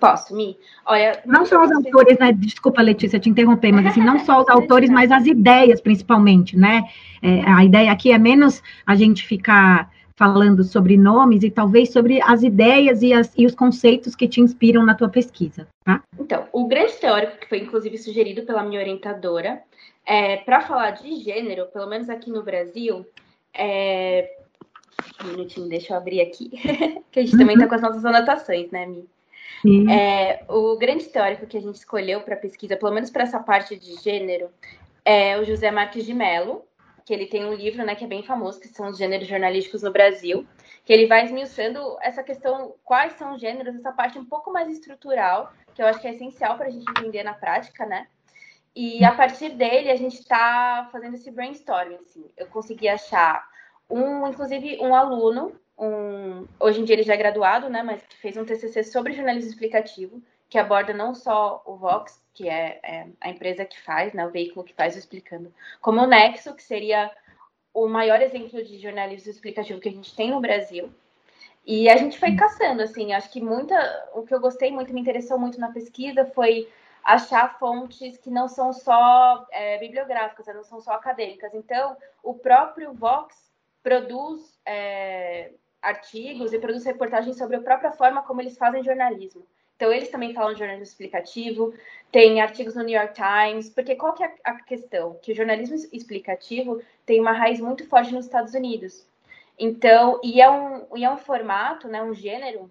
Posso, 0.00 0.34
Mi? 0.34 0.56
Olha. 0.84 1.20
Não 1.26 1.44
só 1.46 1.62
os 1.62 1.70
autores, 1.70 2.18
né? 2.18 2.32
Desculpa, 2.32 2.82
Letícia, 2.82 3.20
te 3.20 3.28
interromper, 3.28 3.70
mas 3.70 3.86
assim, 3.86 4.02
não 4.02 4.18
só 4.18 4.40
os 4.40 4.48
autores, 4.50 4.90
mas 4.90 5.12
as 5.12 5.26
ideias, 5.26 5.80
principalmente, 5.80 6.56
né? 6.56 6.82
É, 7.22 7.42
a 7.48 7.64
ideia 7.64 7.92
aqui 7.92 8.10
é 8.10 8.18
menos 8.18 8.62
a 8.84 8.96
gente 8.96 9.24
ficar 9.24 9.90
falando 10.20 10.62
sobre 10.62 10.98
nomes 10.98 11.42
e 11.42 11.50
talvez 11.50 11.90
sobre 11.90 12.20
as 12.20 12.42
ideias 12.42 13.00
e, 13.00 13.10
as, 13.10 13.32
e 13.38 13.46
os 13.46 13.54
conceitos 13.54 14.14
que 14.14 14.28
te 14.28 14.38
inspiram 14.38 14.84
na 14.84 14.94
tua 14.94 15.08
pesquisa, 15.08 15.66
tá? 15.82 16.02
Então, 16.18 16.46
o 16.52 16.68
grande 16.68 16.92
teórico 16.92 17.38
que 17.38 17.48
foi 17.48 17.60
inclusive 17.60 17.96
sugerido 17.96 18.42
pela 18.42 18.62
minha 18.62 18.78
orientadora, 18.78 19.62
é, 20.04 20.36
para 20.36 20.60
falar 20.60 20.90
de 20.90 21.16
gênero, 21.22 21.68
pelo 21.68 21.86
menos 21.86 22.10
aqui 22.10 22.30
no 22.30 22.42
Brasil, 22.42 23.06
é... 23.54 24.30
um 25.24 25.28
minutinho, 25.28 25.70
deixa 25.70 25.94
eu 25.94 25.96
abrir 25.96 26.20
aqui, 26.20 26.50
que 27.10 27.18
a 27.18 27.22
gente 27.22 27.32
uhum. 27.32 27.38
também 27.38 27.54
está 27.54 27.66
com 27.66 27.74
as 27.76 27.82
nossas 27.82 28.04
anotações, 28.04 28.70
né, 28.70 28.84
Mi? 28.84 29.08
É, 29.90 30.44
o 30.48 30.76
grande 30.76 31.04
teórico 31.04 31.46
que 31.46 31.56
a 31.56 31.60
gente 31.60 31.76
escolheu 31.76 32.20
para 32.20 32.36
pesquisa, 32.36 32.76
pelo 32.76 32.92
menos 32.92 33.08
para 33.08 33.22
essa 33.22 33.38
parte 33.38 33.74
de 33.74 33.94
gênero, 34.02 34.48
é 35.02 35.38
o 35.38 35.44
José 35.46 35.70
Marques 35.70 36.04
de 36.04 36.12
Mello, 36.12 36.62
que 37.10 37.14
ele 37.14 37.26
tem 37.26 37.44
um 37.44 37.54
livro, 37.54 37.84
né, 37.84 37.96
que 37.96 38.04
é 38.04 38.06
bem 38.06 38.22
famoso, 38.22 38.60
que 38.60 38.68
são 38.68 38.88
os 38.88 38.96
gêneros 38.96 39.26
jornalísticos 39.26 39.82
no 39.82 39.90
Brasil, 39.90 40.46
que 40.84 40.92
ele 40.92 41.08
vai 41.08 41.24
esmiuçando 41.24 41.98
essa 42.00 42.22
questão, 42.22 42.76
quais 42.84 43.14
são 43.14 43.34
os 43.34 43.40
gêneros, 43.40 43.74
essa 43.74 43.90
parte 43.90 44.16
um 44.16 44.24
pouco 44.24 44.52
mais 44.52 44.68
estrutural, 44.70 45.52
que 45.74 45.82
eu 45.82 45.88
acho 45.88 46.00
que 46.00 46.06
é 46.06 46.14
essencial 46.14 46.56
para 46.56 46.66
a 46.66 46.70
gente 46.70 46.88
entender 46.88 47.24
na 47.24 47.34
prática, 47.34 47.84
né? 47.84 48.06
E 48.76 49.04
a 49.04 49.10
partir 49.10 49.48
dele, 49.48 49.90
a 49.90 49.96
gente 49.96 50.20
está 50.20 50.88
fazendo 50.92 51.14
esse 51.14 51.32
brainstorming, 51.32 51.96
assim. 51.96 52.30
Eu 52.36 52.46
consegui 52.46 52.88
achar 52.88 53.44
um, 53.90 54.24
inclusive, 54.28 54.78
um 54.80 54.94
aluno, 54.94 55.52
um, 55.76 56.46
hoje 56.60 56.80
em 56.80 56.84
dia 56.84 56.94
ele 56.94 57.02
já 57.02 57.14
é 57.14 57.16
graduado, 57.16 57.68
né, 57.68 57.82
mas 57.82 58.06
que 58.06 58.16
fez 58.18 58.36
um 58.36 58.44
TCC 58.44 58.84
sobre 58.84 59.14
jornalismo 59.14 59.50
explicativo, 59.50 60.22
que 60.48 60.56
aborda 60.56 60.94
não 60.94 61.12
só 61.12 61.60
o 61.66 61.74
Vox, 61.74 62.22
que 62.40 62.48
é, 62.48 62.80
é, 62.82 63.06
a 63.20 63.28
empresa 63.28 63.66
que 63.66 63.78
faz, 63.78 64.14
né, 64.14 64.26
o 64.26 64.30
veículo 64.30 64.64
que 64.64 64.72
faz 64.72 64.96
Explicando, 64.96 65.52
como 65.78 66.00
o 66.00 66.06
Nexo, 66.06 66.54
que 66.54 66.62
seria 66.62 67.14
o 67.74 67.86
maior 67.86 68.22
exemplo 68.22 68.64
de 68.64 68.78
jornalismo 68.78 69.30
explicativo 69.30 69.78
que 69.78 69.90
a 69.90 69.92
gente 69.92 70.16
tem 70.16 70.30
no 70.30 70.40
Brasil. 70.40 70.90
E 71.66 71.90
a 71.90 71.98
gente 71.98 72.18
foi 72.18 72.34
caçando, 72.34 72.80
assim, 72.80 73.12
acho 73.12 73.30
que 73.30 73.42
muita, 73.42 73.76
o 74.14 74.22
que 74.22 74.34
eu 74.34 74.40
gostei 74.40 74.72
muito, 74.72 74.94
me 74.94 75.02
interessou 75.02 75.38
muito 75.38 75.60
na 75.60 75.70
pesquisa 75.70 76.24
foi 76.24 76.66
achar 77.04 77.58
fontes 77.58 78.16
que 78.16 78.30
não 78.30 78.48
são 78.48 78.72
só 78.72 79.46
é, 79.52 79.76
bibliográficas, 79.76 80.46
né, 80.46 80.54
não 80.54 80.64
são 80.64 80.80
só 80.80 80.92
acadêmicas. 80.92 81.52
Então, 81.52 81.94
o 82.22 82.32
próprio 82.32 82.94
Vox 82.94 83.36
produz 83.82 84.58
é, 84.64 85.52
artigos 85.82 86.54
e 86.54 86.58
produz 86.58 86.86
reportagens 86.86 87.36
sobre 87.36 87.56
a 87.56 87.60
própria 87.60 87.92
forma 87.92 88.22
como 88.22 88.40
eles 88.40 88.56
fazem 88.56 88.82
jornalismo. 88.82 89.46
Então, 89.80 89.90
eles 89.90 90.10
também 90.10 90.34
falam 90.34 90.52
de 90.52 90.58
jornalismo 90.58 90.92
explicativo, 90.92 91.72
tem 92.12 92.42
artigos 92.42 92.74
no 92.74 92.82
New 92.82 92.94
York 92.94 93.14
Times, 93.14 93.70
porque 93.70 93.96
qual 93.96 94.12
que 94.12 94.22
é 94.22 94.34
a 94.44 94.56
questão? 94.56 95.18
Que 95.22 95.32
o 95.32 95.34
jornalismo 95.34 95.74
explicativo 95.90 96.82
tem 97.06 97.18
uma 97.18 97.32
raiz 97.32 97.60
muito 97.60 97.88
forte 97.88 98.12
nos 98.12 98.26
Estados 98.26 98.52
Unidos. 98.52 99.06
Então, 99.58 100.20
e 100.22 100.38
é 100.38 100.50
um, 100.50 100.84
e 100.94 101.02
é 101.02 101.10
um 101.10 101.16
formato, 101.16 101.88
né, 101.88 102.02
um 102.02 102.12
gênero 102.12 102.70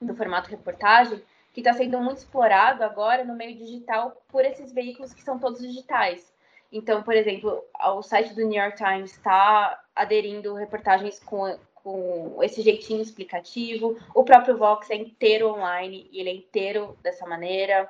do 0.00 0.12
formato 0.12 0.50
reportagem, 0.50 1.22
que 1.52 1.60
está 1.60 1.72
sendo 1.72 2.00
muito 2.00 2.18
explorado 2.18 2.82
agora 2.82 3.24
no 3.24 3.36
meio 3.36 3.56
digital 3.56 4.20
por 4.26 4.44
esses 4.44 4.72
veículos 4.72 5.14
que 5.14 5.22
são 5.22 5.38
todos 5.38 5.60
digitais. 5.60 6.34
Então, 6.72 7.00
por 7.04 7.14
exemplo, 7.14 7.64
o 7.94 8.02
site 8.02 8.34
do 8.34 8.44
New 8.44 8.60
York 8.60 8.76
Times 8.76 9.12
está 9.12 9.80
aderindo 9.94 10.54
reportagens 10.54 11.20
com 11.20 11.56
com 11.82 12.42
esse 12.42 12.62
jeitinho 12.62 13.02
explicativo. 13.02 13.96
O 14.14 14.24
próprio 14.24 14.56
Vox 14.56 14.90
é 14.90 14.96
inteiro 14.96 15.48
online 15.48 16.08
e 16.12 16.20
ele 16.20 16.30
é 16.30 16.34
inteiro 16.34 16.96
dessa 17.02 17.26
maneira. 17.26 17.88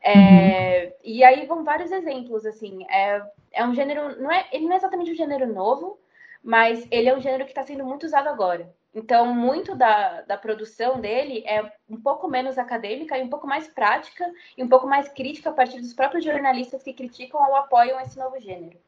É, 0.00 0.84
uhum. 0.84 0.92
E 1.04 1.24
aí 1.24 1.46
vão 1.46 1.64
vários 1.64 1.90
exemplos, 1.90 2.46
assim. 2.46 2.86
É, 2.90 3.22
é 3.52 3.64
um 3.64 3.74
gênero, 3.74 4.20
não 4.20 4.30
é, 4.30 4.46
ele 4.52 4.66
não 4.66 4.74
é 4.74 4.76
exatamente 4.76 5.12
um 5.12 5.16
gênero 5.16 5.46
novo, 5.52 5.98
mas 6.42 6.86
ele 6.90 7.08
é 7.08 7.16
um 7.16 7.20
gênero 7.20 7.44
que 7.44 7.50
está 7.50 7.62
sendo 7.62 7.84
muito 7.84 8.06
usado 8.06 8.28
agora. 8.28 8.72
Então, 8.94 9.32
muito 9.34 9.74
da, 9.74 10.22
da 10.22 10.36
produção 10.36 11.00
dele 11.00 11.44
é 11.46 11.72
um 11.88 12.00
pouco 12.00 12.26
menos 12.26 12.58
acadêmica 12.58 13.18
e 13.18 13.22
um 13.22 13.28
pouco 13.28 13.46
mais 13.46 13.68
prática 13.68 14.24
e 14.56 14.64
um 14.64 14.68
pouco 14.68 14.86
mais 14.86 15.08
crítica 15.08 15.50
a 15.50 15.52
partir 15.52 15.80
dos 15.80 15.92
próprios 15.92 16.24
jornalistas 16.24 16.82
que 16.82 16.94
criticam 16.94 17.40
ou 17.40 17.56
apoiam 17.56 18.00
esse 18.00 18.18
novo 18.18 18.40
gênero. 18.40 18.78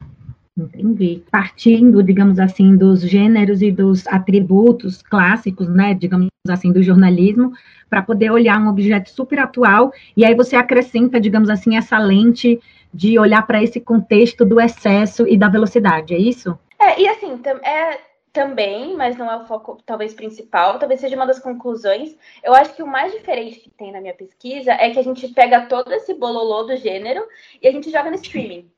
Entendi. 0.64 1.22
Partindo, 1.30 2.02
digamos 2.02 2.38
assim, 2.38 2.76
dos 2.76 3.00
gêneros 3.00 3.62
e 3.62 3.70
dos 3.70 4.06
atributos 4.06 5.02
clássicos, 5.02 5.68
né, 5.68 5.94
digamos 5.94 6.28
assim, 6.48 6.72
do 6.72 6.82
jornalismo, 6.82 7.52
para 7.88 8.02
poder 8.02 8.30
olhar 8.30 8.60
um 8.60 8.68
objeto 8.68 9.10
super 9.10 9.38
atual, 9.38 9.92
e 10.16 10.24
aí 10.24 10.34
você 10.34 10.56
acrescenta, 10.56 11.20
digamos 11.20 11.50
assim, 11.50 11.76
essa 11.76 11.98
lente 11.98 12.60
de 12.92 13.18
olhar 13.18 13.46
para 13.46 13.62
esse 13.62 13.80
contexto 13.80 14.44
do 14.44 14.60
excesso 14.60 15.26
e 15.26 15.36
da 15.36 15.48
velocidade, 15.48 16.14
é 16.14 16.18
isso? 16.18 16.58
É, 16.78 17.00
e 17.00 17.08
assim, 17.08 17.40
é 17.62 18.10
também, 18.32 18.96
mas 18.96 19.16
não 19.16 19.30
é 19.30 19.36
o 19.36 19.44
foco 19.44 19.78
talvez 19.84 20.14
principal, 20.14 20.78
talvez 20.78 21.00
seja 21.00 21.16
uma 21.16 21.26
das 21.26 21.38
conclusões. 21.38 22.16
Eu 22.42 22.54
acho 22.54 22.74
que 22.74 22.82
o 22.82 22.86
mais 22.86 23.12
diferente 23.12 23.60
que 23.60 23.70
tem 23.70 23.92
na 23.92 24.00
minha 24.00 24.14
pesquisa 24.14 24.72
é 24.72 24.90
que 24.90 24.98
a 24.98 25.02
gente 25.02 25.28
pega 25.28 25.66
todo 25.66 25.92
esse 25.92 26.14
bololô 26.14 26.62
do 26.62 26.76
gênero 26.76 27.24
e 27.60 27.66
a 27.66 27.72
gente 27.72 27.90
joga 27.90 28.10
no 28.10 28.16
streaming. 28.16 28.70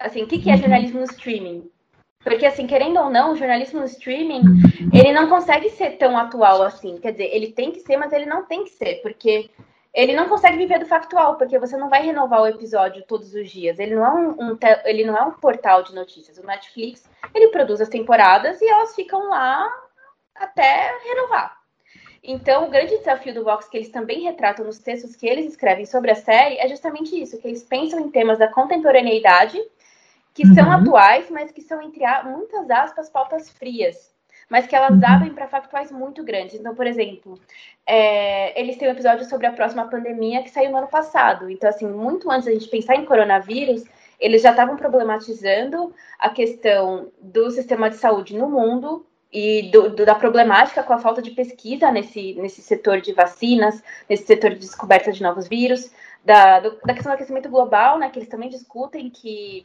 Assim, 0.00 0.22
o 0.22 0.26
que, 0.26 0.38
que 0.38 0.48
é 0.50 0.54
uhum. 0.54 0.60
jornalismo 0.60 1.00
no 1.00 1.04
streaming? 1.04 1.70
Porque, 2.24 2.46
assim, 2.46 2.66
querendo 2.66 2.98
ou 2.98 3.10
não, 3.10 3.32
o 3.32 3.36
jornalismo 3.36 3.80
no 3.80 3.86
streaming, 3.86 4.42
ele 4.92 5.12
não 5.12 5.28
consegue 5.28 5.70
ser 5.70 5.92
tão 5.92 6.18
atual 6.18 6.62
assim. 6.62 6.98
Quer 6.98 7.12
dizer, 7.12 7.34
ele 7.34 7.52
tem 7.52 7.70
que 7.70 7.80
ser, 7.80 7.96
mas 7.96 8.12
ele 8.12 8.26
não 8.26 8.44
tem 8.44 8.64
que 8.64 8.70
ser, 8.70 9.00
porque 9.02 9.50
ele 9.92 10.14
não 10.14 10.28
consegue 10.28 10.56
viver 10.56 10.78
do 10.78 10.86
factual, 10.86 11.36
porque 11.36 11.58
você 11.58 11.76
não 11.76 11.88
vai 11.88 12.02
renovar 12.02 12.42
o 12.42 12.46
episódio 12.46 13.04
todos 13.06 13.34
os 13.34 13.50
dias. 13.50 13.78
Ele 13.78 13.94
não 13.94 14.04
é 14.04 14.10
um, 14.10 14.52
um 14.52 14.58
ele 14.84 15.04
não 15.04 15.16
é 15.16 15.22
um 15.22 15.32
portal 15.32 15.82
de 15.82 15.94
notícias. 15.94 16.38
O 16.38 16.46
Netflix, 16.46 17.08
ele 17.34 17.48
produz 17.48 17.80
as 17.80 17.88
temporadas 17.88 18.60
e 18.60 18.68
elas 18.68 18.94
ficam 18.94 19.28
lá 19.28 19.70
até 20.34 20.92
renovar. 21.04 21.58
Então, 22.22 22.66
o 22.66 22.70
grande 22.70 22.98
desafio 22.98 23.32
do 23.32 23.44
Vox, 23.44 23.66
que 23.68 23.78
eles 23.78 23.88
também 23.88 24.20
retratam 24.22 24.64
nos 24.64 24.78
textos 24.78 25.16
que 25.16 25.26
eles 25.26 25.46
escrevem 25.46 25.86
sobre 25.86 26.10
a 26.10 26.14
série, 26.14 26.58
é 26.58 26.68
justamente 26.68 27.18
isso, 27.20 27.38
que 27.40 27.48
eles 27.48 27.62
pensam 27.62 27.98
em 27.98 28.10
temas 28.10 28.38
da 28.38 28.46
contemporaneidade, 28.46 29.58
que 30.34 30.46
uhum. 30.46 30.54
são 30.54 30.70
atuais, 30.70 31.30
mas 31.30 31.50
que 31.50 31.60
são, 31.60 31.80
entre 31.82 32.04
muitas 32.24 32.70
aspas, 32.70 33.10
pautas 33.10 33.50
frias, 33.50 34.12
mas 34.48 34.66
que 34.66 34.74
elas 34.74 34.92
uhum. 34.92 35.06
abrem 35.06 35.34
para 35.34 35.48
factuais 35.48 35.90
muito 35.90 36.24
grandes. 36.24 36.54
Então, 36.54 36.74
por 36.74 36.86
exemplo, 36.86 37.38
é, 37.86 38.58
eles 38.60 38.76
têm 38.76 38.88
um 38.88 38.92
episódio 38.92 39.24
sobre 39.24 39.46
a 39.46 39.52
próxima 39.52 39.88
pandemia 39.88 40.42
que 40.42 40.50
saiu 40.50 40.70
no 40.70 40.78
ano 40.78 40.88
passado. 40.88 41.50
Então, 41.50 41.68
assim, 41.68 41.86
muito 41.86 42.30
antes 42.30 42.46
da 42.46 42.52
gente 42.52 42.68
pensar 42.68 42.96
em 42.96 43.04
coronavírus, 43.04 43.84
eles 44.18 44.42
já 44.42 44.50
estavam 44.50 44.76
problematizando 44.76 45.94
a 46.18 46.30
questão 46.30 47.10
do 47.20 47.50
sistema 47.50 47.88
de 47.88 47.96
saúde 47.96 48.36
no 48.36 48.48
mundo, 48.48 49.06
e 49.32 49.70
do, 49.70 49.90
do, 49.90 50.04
da 50.04 50.14
problemática 50.14 50.82
com 50.82 50.92
a 50.92 50.98
falta 50.98 51.22
de 51.22 51.30
pesquisa 51.30 51.90
nesse, 51.90 52.34
nesse 52.34 52.60
setor 52.60 53.00
de 53.00 53.12
vacinas, 53.12 53.82
nesse 54.08 54.26
setor 54.26 54.50
de 54.50 54.58
descoberta 54.58 55.12
de 55.12 55.22
novos 55.22 55.46
vírus, 55.46 55.92
da, 56.24 56.60
do, 56.60 56.78
da 56.84 56.92
questão 56.92 57.12
do 57.12 57.14
aquecimento 57.14 57.48
global, 57.48 57.98
né, 57.98 58.10
que 58.10 58.18
eles 58.18 58.28
também 58.28 58.48
discutem 58.48 59.08
que 59.08 59.64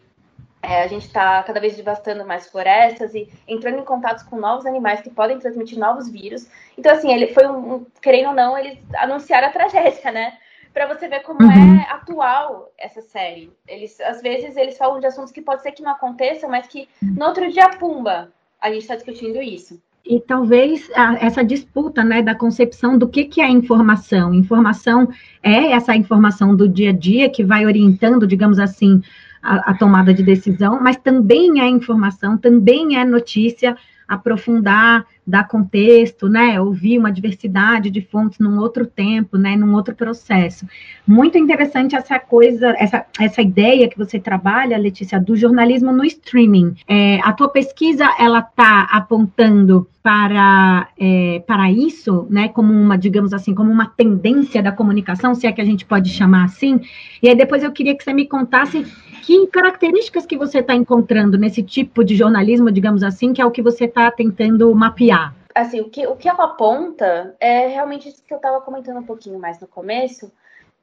é, 0.66 0.84
a 0.84 0.88
gente 0.88 1.06
está 1.06 1.42
cada 1.44 1.60
vez 1.60 1.76
devastando 1.76 2.26
mais 2.26 2.48
florestas 2.48 3.14
e 3.14 3.30
entrando 3.48 3.80
em 3.80 3.86
contato 3.86 4.28
com 4.30 4.38
novos 4.38 4.66
animais 4.66 5.02
que 5.02 5.10
podem 5.10 5.40
transmitir 5.40 5.78
novos 5.78 6.10
vírus. 6.10 6.48
Então, 6.78 6.92
assim, 6.92 7.14
ele 7.14 7.28
foi 7.28 7.48
um, 7.48 7.76
um 7.76 7.86
querendo 8.02 8.30
ou 8.30 8.36
não, 8.36 8.58
eles 8.58 8.78
anunciaram 8.96 9.48
a 9.48 9.52
tragédia, 9.52 10.12
né? 10.12 10.38
Para 10.74 10.88
você 10.88 11.08
ver 11.08 11.22
como 11.22 11.42
uhum. 11.42 11.80
é 11.80 11.90
atual 11.90 12.72
essa 12.78 13.02
série. 13.02 13.52
Eles, 13.68 14.00
às 14.02 14.22
vezes, 14.22 14.58
eles 14.58 14.78
falam 14.78 15.00
de 15.00 15.06
assuntos 15.06 15.32
que 15.32 15.42
pode 15.42 15.62
ser 15.62 15.72
que 15.72 15.82
não 15.82 15.92
aconteçam, 15.92 16.50
mas 16.50 16.68
que 16.68 16.90
no 17.02 17.26
outro 17.26 17.50
dia, 17.50 17.70
pumba, 17.70 18.30
a 18.60 18.70
gente 18.70 18.82
está 18.82 18.96
discutindo 18.96 19.42
isso. 19.42 19.80
E 20.06 20.20
talvez 20.20 20.88
a, 20.96 21.16
essa 21.16 21.44
disputa 21.44 22.04
né, 22.04 22.22
da 22.22 22.36
concepção 22.36 22.96
do 22.98 23.08
que, 23.08 23.26
que 23.26 23.42
é 23.42 23.50
informação. 23.50 24.34
Informação 24.34 25.10
é 25.42 25.72
essa 25.72 25.96
informação 25.96 26.56
do 26.56 26.70
dia 26.70 26.92
a 26.92 26.94
dia 26.94 27.30
que 27.30 27.44
vai 27.44 27.66
orientando, 27.66 28.28
digamos 28.28 28.60
assim, 28.60 29.02
a, 29.46 29.74
tomada 29.74 30.14
de 30.14 30.24
decisão, 30.24 30.80
mas 30.82 30.98
também 30.98 31.62
é 31.62 31.68
informação, 31.68 32.38
também 32.38 32.98
é 32.98 33.06
notícia, 33.06 33.78
aprofundar, 34.08 35.06
dar 35.25 35.48
contexto, 35.48 36.30
né, 36.30 36.62
ouvir 36.62 37.00
uma 37.00 37.12
diversidade 37.12 37.90
de 37.90 38.02
fontes 38.02 38.38
num 38.38 38.60
outro 38.60 38.86
tempo, 38.86 39.38
né, 39.38 39.56
num 39.56 39.74
outro 39.74 39.96
processo. 39.96 40.68
Muito 41.08 41.38
interessante 41.38 41.96
essa 41.96 42.20
coisa, 42.20 42.75
essa, 42.78 43.06
essa 43.20 43.42
ideia 43.42 43.90
que 43.90 43.98
você 43.98 44.20
trabalha, 44.20 44.78
Letícia, 44.78 45.20
do 45.20 45.36
jornalismo 45.36 45.92
no 45.92 46.06
streaming. 46.06 46.75
É, 46.88 47.20
a 47.24 47.34
tua 47.34 47.50
pesquisa, 47.50 48.08
ela 48.20 48.40
está 48.40 48.82
apontando 48.92 49.88
para, 50.04 50.88
é, 51.00 51.44
para 51.48 51.72
isso, 51.72 52.28
né, 52.30 52.48
como 52.50 52.72
uma, 52.72 52.96
digamos 52.96 53.34
assim, 53.34 53.56
como 53.56 53.72
uma 53.72 53.88
tendência 53.88 54.62
da 54.62 54.72
comunicação, 54.72 55.34
se 55.34 55.48
é 55.48 55.52
que 55.52 55.62
a 55.62 55.66
gente 55.66 55.84
pode 55.84 56.12
chamar 56.12 56.44
assim. 56.44 56.80
E 57.24 57.28
aí 57.28 57.36
depois 57.36 57.64
eu 57.64 57.72
queria 57.72 57.98
que 57.98 58.04
você 58.04 58.14
me 58.14 58.28
contasse 58.28 58.86
que 59.25 59.48
características 59.48 60.24
que 60.24 60.38
você 60.38 60.60
está 60.60 60.75
encontrando 60.75 61.36
nesse 61.36 61.63
tipo 61.63 62.03
de 62.03 62.15
jornalismo, 62.15 62.72
digamos 62.72 63.01
assim, 63.01 63.34
que 63.34 63.41
é 63.41 63.46
o 63.46 63.50
que 63.50 63.62
você 63.62 63.86
está 63.86 64.12
tentando 64.12 64.74
mapear? 64.75 65.34
Assim, 65.55 65.82
o 65.82 65.89
que, 65.89 66.05
o 66.05 66.15
que 66.15 66.29
ela 66.29 66.44
aponta 66.44 67.36
é 67.39 67.65
realmente 67.65 68.08
isso 68.08 68.24
que 68.24 68.32
eu 68.32 68.38
estava 68.38 68.62
comentando 68.62 69.00
um 69.00 69.05
pouquinho 69.05 69.39
mais 69.39 69.60
no 69.60 69.67
começo, 69.67 70.32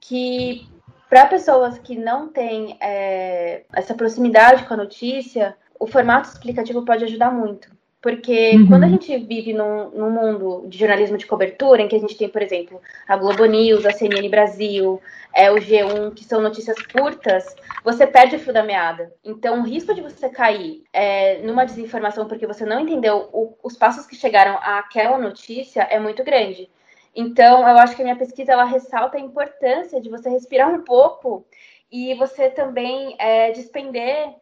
que 0.01 0.67
para 1.09 1.27
pessoas 1.27 1.79
que 1.79 1.97
não 1.97 2.27
têm 2.27 2.77
é, 2.81 3.63
essa 3.73 3.95
proximidade 3.95 4.65
com 4.65 4.75
a 4.75 4.79
notícia, 4.79 5.57
o 5.79 5.87
formato 5.87 6.31
explicativo 6.31 6.85
pode 6.85 7.05
ajudar 7.05 7.31
muito. 7.31 7.71
Porque 8.03 8.57
uhum. 8.57 8.67
quando 8.67 8.83
a 8.83 8.89
gente 8.89 9.17
vive 9.17 9.53
num, 9.53 9.91
num, 9.91 10.11
mundo 10.11 10.65
de 10.67 10.77
jornalismo 10.77 11.17
de 11.17 11.25
cobertura, 11.25 11.81
em 11.81 11.87
que 11.87 11.95
a 11.95 12.01
gente 12.01 12.17
tem, 12.17 12.29
por 12.29 12.43
exemplo, 12.43 12.83
a 13.07 13.17
Globo 13.17 13.45
News, 13.45 13.87
a 13.87 13.93
CNN 13.93 14.29
Brasil, 14.29 15.01
é, 15.33 15.53
o 15.53 15.55
G1, 15.55 16.13
que 16.13 16.25
são 16.25 16.43
notícias 16.43 16.77
curtas, 16.83 17.55
você 17.85 18.05
perde 18.05 18.35
o 18.35 18.41
fio 18.41 18.53
da 18.53 18.65
meada. 18.65 19.13
Então, 19.25 19.61
o 19.61 19.65
risco 19.65 19.95
de 19.95 20.01
você 20.01 20.29
cair 20.29 20.83
é, 20.93 21.39
numa 21.43 21.65
desinformação 21.65 22.27
porque 22.27 22.45
você 22.45 22.67
não 22.67 22.81
entendeu 22.81 23.29
o, 23.33 23.57
os 23.63 23.77
passos 23.77 24.05
que 24.05 24.17
chegaram 24.17 24.59
àquela 24.61 25.17
notícia 25.17 25.83
é 25.83 26.01
muito 26.01 26.25
grande. 26.25 26.69
Então, 27.15 27.61
eu 27.61 27.79
acho 27.79 27.95
que 27.95 28.03
a 28.03 28.05
minha 28.05 28.17
pesquisa 28.17 28.51
ela 28.51 28.65
ressalta 28.65 29.17
a 29.17 29.21
importância 29.21 30.01
de 30.01 30.11
você 30.11 30.29
respirar 30.29 30.69
um 30.75 30.83
pouco 30.83 31.47
e 31.91 32.15
você 32.15 32.49
também 32.49 33.15
é, 33.19 33.53
despender 33.53 34.35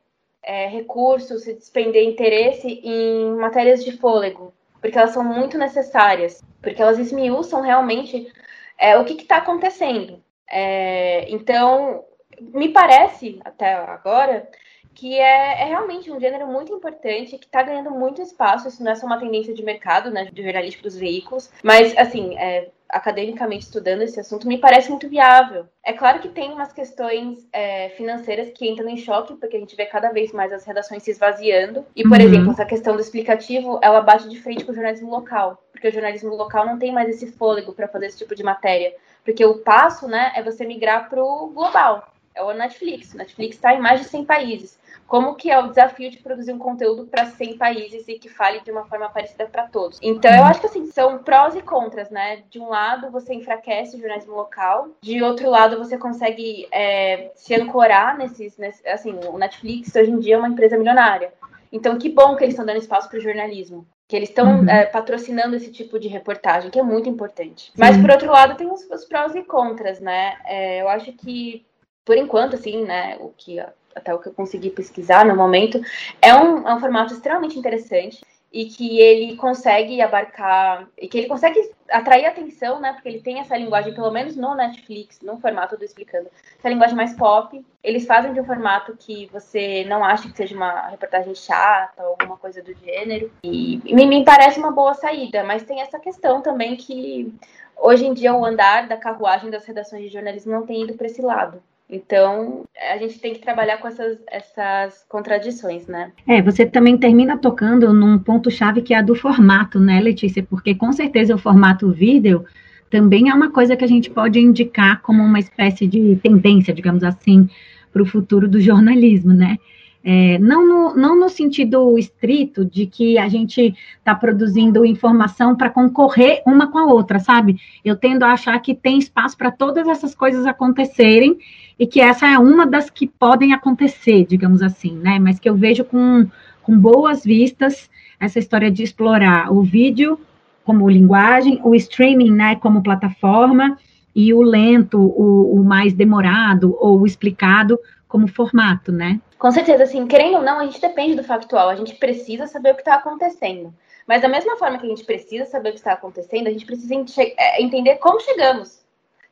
é, 0.43 0.67
recursos, 0.67 1.43
se 1.43 1.55
despender 1.55 2.05
interesse 2.05 2.81
em 2.83 3.37
matérias 3.37 3.85
de 3.85 3.97
fôlego, 3.97 4.53
porque 4.81 4.99
elas 4.99 5.11
são 5.11 5.23
muito 5.23 5.59
necessárias, 5.59 6.43
porque 6.63 6.81
elas 6.81 6.99
esmiuçam 6.99 7.61
realmente 7.61 8.33
é, 8.79 8.97
o 8.99 9.05
que 9.05 9.15
está 9.15 9.37
acontecendo. 9.37 10.23
É, 10.49 11.31
então, 11.31 12.05
me 12.41 12.71
parece, 12.71 13.41
até 13.45 13.75
agora, 13.75 14.49
que 14.95 15.19
é, 15.19 15.63
é, 15.63 15.65
realmente 15.65 16.11
um 16.11 16.19
gênero 16.19 16.47
muito 16.47 16.73
importante, 16.73 17.39
que 17.39 17.47
está 17.47 17.63
ganhando 17.63 17.91
muito 17.91 18.21
espaço. 18.21 18.69
Isso 18.69 18.83
não 18.83 18.91
é 18.91 18.95
só 18.95 19.07
uma 19.07 19.21
tendência 19.21 19.55
de 19.55 19.63
mercado, 19.63 20.11
né, 20.11 20.29
de 20.33 20.43
jornalístico 20.43 20.83
dos 20.83 20.97
veículos, 20.97 21.51
mas, 21.63 21.97
assim, 21.97 22.37
é, 22.37 22.71
academicamente 22.91 23.65
estudando 23.65 24.03
esse 24.03 24.19
assunto, 24.21 24.47
me 24.47 24.59
parece 24.59 24.91
muito 24.91 25.09
viável. 25.09 25.67
É 25.85 25.93
claro 25.93 26.21
que 26.21 26.29
tem 26.29 26.53
umas 26.53 26.73
questões 26.73 27.49
é, 27.53 27.91
financeiras 27.91 28.51
que 28.51 28.69
entram 28.69 28.89
em 28.89 28.97
choque, 28.97 29.35
porque 29.35 29.57
a 29.57 29.61
gente 29.61 29.77
vê 29.77 29.87
cada 29.87 30.11
vez 30.11 30.33
mais 30.33 30.53
as 30.53 30.65
redações 30.65 31.03
se 31.03 31.11
esvaziando. 31.11 31.87
E, 31.95 32.03
por 32.03 32.19
uhum. 32.19 32.25
exemplo, 32.25 32.51
essa 32.53 32.65
questão 32.65 32.95
do 32.95 33.01
explicativo, 33.01 33.79
ela 33.83 34.01
bate 34.01 34.29
de 34.29 34.41
frente 34.41 34.65
com 34.65 34.73
o 34.73 34.75
jornalismo 34.75 35.11
local, 35.11 35.63
porque 35.73 35.89
o 35.89 35.93
jornalismo 35.93 36.35
local 36.35 36.67
não 36.67 36.79
tem 36.79 36.93
mais 36.93 37.09
esse 37.09 37.31
fôlego 37.33 37.73
para 37.73 37.89
fazer 37.89 38.07
esse 38.07 38.19
tipo 38.19 38.35
de 38.35 38.43
matéria. 38.43 38.95
Porque 39.25 39.45
o 39.45 39.59
passo, 39.59 40.09
né, 40.09 40.33
é 40.35 40.43
você 40.43 40.65
migrar 40.65 41.09
para 41.09 41.23
o 41.23 41.49
global. 41.49 42.10
É 42.35 42.43
o 42.43 42.53
Netflix. 42.53 43.15
O 43.15 43.17
Netflix 43.17 43.57
está 43.57 43.75
em 43.75 43.81
mais 43.81 44.01
de 44.01 44.07
100 44.07 44.25
países 44.25 44.81
como 45.11 45.35
que 45.35 45.51
é 45.51 45.59
o 45.59 45.67
desafio 45.67 46.09
de 46.09 46.19
produzir 46.19 46.53
um 46.53 46.59
conteúdo 46.59 47.05
para 47.05 47.27
100 47.27 47.59
países 47.59 48.07
e 48.07 48.17
que 48.17 48.29
fale 48.29 48.61
de 48.61 48.71
uma 48.71 48.85
forma 48.85 49.09
parecida 49.11 49.45
para 49.45 49.67
todos. 49.67 49.99
Então, 50.01 50.33
eu 50.33 50.45
acho 50.45 50.61
que 50.61 50.67
assim, 50.67 50.87
são 50.87 51.19
prós 51.19 51.57
e 51.57 51.63
contras, 51.63 52.11
né? 52.11 52.45
De 52.49 52.61
um 52.61 52.69
lado, 52.69 53.11
você 53.11 53.35
enfraquece 53.35 53.97
o 53.97 53.99
jornalismo 53.99 54.37
local, 54.37 54.91
de 55.03 55.21
outro 55.21 55.51
lado, 55.51 55.79
você 55.79 55.99
consegue 55.99 56.69
é, 56.71 57.33
se 57.35 57.53
ancorar 57.57 58.17
nesses, 58.17 58.57
nesse, 58.57 58.87
assim, 58.89 59.19
o 59.27 59.37
Netflix 59.37 59.93
hoje 59.97 60.13
em 60.13 60.21
dia 60.21 60.37
é 60.37 60.39
uma 60.39 60.49
empresa 60.49 60.79
milionária. 60.79 61.33
Então, 61.73 61.99
que 61.99 62.09
bom 62.09 62.37
que 62.37 62.45
eles 62.45 62.55
estão 62.55 62.67
dando 62.67 62.79
espaço 62.79 63.09
para 63.09 63.19
o 63.19 63.23
jornalismo. 63.23 63.85
Que 64.07 64.15
eles 64.15 64.29
estão 64.29 64.61
uhum. 64.61 64.71
é, 64.71 64.87
patrocinando 64.87 65.57
esse 65.57 65.73
tipo 65.73 65.99
de 65.99 66.07
reportagem, 66.07 66.71
que 66.71 66.79
é 66.79 66.83
muito 66.85 67.09
importante. 67.09 67.73
Mas, 67.77 67.97
por 67.97 68.11
outro 68.11 68.31
lado, 68.31 68.57
tem 68.57 68.71
os, 68.71 68.89
os 68.89 69.05
prós 69.05 69.35
e 69.35 69.43
contras, 69.43 69.99
né? 69.99 70.37
É, 70.45 70.83
eu 70.83 70.89
acho 70.89 71.13
que, 71.13 71.65
por 72.05 72.17
enquanto, 72.17 72.55
assim, 72.55 72.85
né, 72.85 73.17
o 73.21 73.31
que 73.37 73.61
até 73.95 74.15
o 74.15 74.19
que 74.19 74.29
eu 74.29 74.35
consegui 74.35 74.71
pesquisar 74.71 75.25
no 75.25 75.37
momento, 75.37 75.81
é 76.23 76.35
um, 76.35 76.67
é 76.67 76.75
um 76.75 76.81
formato 76.81 77.13
extremamente 77.13 77.59
interessante 77.59 78.21
e 78.53 78.65
que 78.65 78.99
ele 78.99 79.37
consegue 79.37 80.01
abarcar 80.01 80.89
e 80.99 81.07
que 81.07 81.19
ele 81.19 81.29
consegue 81.29 81.71
atrair 81.89 82.27
atenção, 82.27 82.81
né? 82.81 82.93
Porque 82.93 83.09
ele 83.09 83.21
tem 83.21 83.39
essa 83.39 83.57
linguagem, 83.57 83.95
pelo 83.95 84.11
menos 84.11 84.35
no 84.35 84.57
Netflix, 84.57 85.21
no 85.21 85.39
formato 85.39 85.77
do 85.77 85.85
explicando, 85.85 86.29
essa 86.59 86.69
linguagem 86.69 86.97
mais 86.97 87.15
pop. 87.15 87.65
Eles 87.83 88.07
fazem 88.07 88.33
de 88.33 88.41
um 88.41 88.45
formato 88.45 88.97
que 88.97 89.27
você 89.33 89.85
não 89.85 90.05
acha 90.05 90.29
que 90.29 90.37
seja 90.37 90.57
uma 90.57 90.89
reportagem 90.89 91.35
chata 91.35 92.03
ou 92.03 92.11
alguma 92.11 92.37
coisa 92.37 92.61
do 92.61 92.75
gênero. 92.75 93.31
E 93.45 93.81
me, 93.85 94.05
me 94.05 94.25
parece 94.25 94.59
uma 94.59 94.73
boa 94.73 94.95
saída, 94.95 95.45
mas 95.45 95.63
tem 95.63 95.81
essa 95.81 96.01
questão 96.01 96.43
também 96.43 96.77
que 96.77 97.33
hoje 97.77 98.05
em 98.05 98.13
dia 98.13 98.35
o 98.35 98.45
andar 98.45 98.89
da 98.89 98.97
carruagem 98.97 99.49
das 99.49 99.65
redações 99.65 100.03
de 100.03 100.09
jornalismo 100.09 100.53
não 100.53 100.67
tem 100.67 100.83
ido 100.83 100.95
para 100.95 101.07
esse 101.07 101.23
lado. 101.23 101.63
Então, 101.91 102.65
a 102.93 102.97
gente 102.99 103.19
tem 103.19 103.33
que 103.35 103.41
trabalhar 103.41 103.79
com 103.79 103.89
essas, 103.89 104.19
essas 104.29 105.05
contradições, 105.09 105.89
né? 105.89 106.13
É, 106.27 106.41
você 106.41 106.65
também 106.65 106.97
termina 106.97 107.37
tocando 107.37 107.93
num 107.93 108.19
ponto-chave 108.19 108.81
que 108.81 108.95
é 108.95 108.99
a 108.99 109.03
do 109.03 109.17
formato, 109.17 109.81
né, 109.81 110.01
Letícia? 110.01 110.43
Porque 110.49 110.75
com 110.75 110.93
certeza 110.93 111.35
o 111.35 111.39
formato 111.39 111.91
vídeo 111.91 112.45
também 112.89 113.29
é 113.29 113.35
uma 113.35 113.51
coisa 113.51 113.77
que 113.77 113.85
a 113.85 113.89
gente 113.89 114.09
pode 114.09 114.39
indicar 114.39 115.03
como 115.03 115.23
uma 115.23 115.39
espécie 115.39 115.87
de 115.87 116.17
tendência, 116.23 116.73
digamos 116.73 117.03
assim, 117.03 117.49
para 117.93 118.03
o 118.03 118.07
futuro 118.07 118.49
do 118.49 118.61
jornalismo, 118.61 119.33
né? 119.33 119.57
É, 120.03 120.39
não, 120.39 120.67
no, 120.67 120.97
não 120.97 121.19
no 121.19 121.29
sentido 121.29 121.99
estrito 121.99 122.65
de 122.65 122.87
que 122.87 123.19
a 123.19 123.29
gente 123.29 123.75
está 123.99 124.15
produzindo 124.15 124.85
informação 124.85 125.55
para 125.55 125.69
concorrer 125.69 126.43
uma 126.47 126.71
com 126.71 126.79
a 126.79 126.87
outra, 126.87 127.19
sabe? 127.19 127.57
Eu 127.85 127.97
tendo 127.97 128.23
a 128.23 128.33
achar 128.33 128.59
que 128.61 128.75
tem 128.75 128.99
espaço 128.99 129.37
para 129.37 129.51
todas 129.51 129.87
essas 129.87 130.15
coisas 130.15 130.47
acontecerem 130.47 131.37
e 131.81 131.87
que 131.87 131.99
essa 131.99 132.27
é 132.27 132.39
uma 132.39 132.67
das 132.67 132.91
que 132.91 133.07
podem 133.07 133.55
acontecer, 133.55 134.27
digamos 134.27 134.63
assim, 134.63 134.95
né? 134.99 135.19
Mas 135.19 135.41
que 135.41 135.49
eu 135.49 135.57
vejo 135.57 135.83
com, 135.83 136.27
com 136.63 136.79
boas 136.79 137.25
vistas 137.25 137.89
essa 138.21 138.39
história 138.39 138.71
de 138.71 138.83
explorar 138.83 139.51
o 139.51 139.63
vídeo 139.63 140.21
como 140.63 140.91
linguagem, 140.91 141.59
o 141.65 141.75
streaming, 141.75 142.33
né, 142.33 142.57
como 142.57 142.83
plataforma, 142.83 143.79
e 144.15 144.35
o 144.35 144.43
lento, 144.43 144.99
o, 145.01 145.55
o 145.59 145.65
mais 145.65 145.95
demorado 145.95 146.77
ou 146.79 147.07
explicado 147.07 147.79
como 148.07 148.29
formato, 148.29 148.93
né? 148.93 149.19
Com 149.39 149.51
certeza, 149.51 149.85
assim, 149.85 150.07
querendo 150.07 150.37
ou 150.37 150.43
não, 150.43 150.59
a 150.59 150.67
gente 150.67 150.83
depende 150.83 151.15
do 151.15 151.25
factual, 151.25 151.71
a 151.71 151.77
gente 151.77 151.95
precisa 151.95 152.47
saber 152.47 152.73
o 152.73 152.75
que 152.75 152.83
está 152.83 152.97
acontecendo. 152.97 153.73
Mas 154.07 154.21
da 154.21 154.29
mesma 154.29 154.59
forma 154.59 154.77
que 154.77 154.85
a 154.85 154.89
gente 154.89 155.05
precisa 155.05 155.47
saber 155.47 155.71
o 155.71 155.73
que 155.73 155.79
está 155.79 155.93
acontecendo, 155.93 156.49
a 156.49 156.51
gente 156.51 156.67
precisa 156.67 156.95
é, 157.39 157.63
entender 157.63 157.97
como 157.97 158.21
chegamos. 158.21 158.80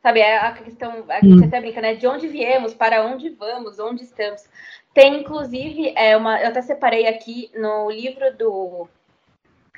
Sabe, 0.01 0.21
é 0.21 0.37
a 0.37 0.53
questão, 0.53 1.05
a 1.09 1.19
gente 1.19 1.43
hum. 1.43 1.45
até 1.45 1.59
brinca, 1.59 1.81
né? 1.81 1.93
De 1.93 2.07
onde 2.07 2.27
viemos, 2.27 2.73
para 2.73 3.05
onde 3.05 3.29
vamos, 3.29 3.79
onde 3.79 4.03
estamos. 4.03 4.43
Tem, 4.93 5.21
inclusive, 5.21 5.93
é 5.95 6.15
uma, 6.15 6.41
eu 6.41 6.47
até 6.47 6.61
separei 6.61 7.07
aqui 7.07 7.51
no 7.53 7.91
livro 7.91 8.35
do, 8.37 8.87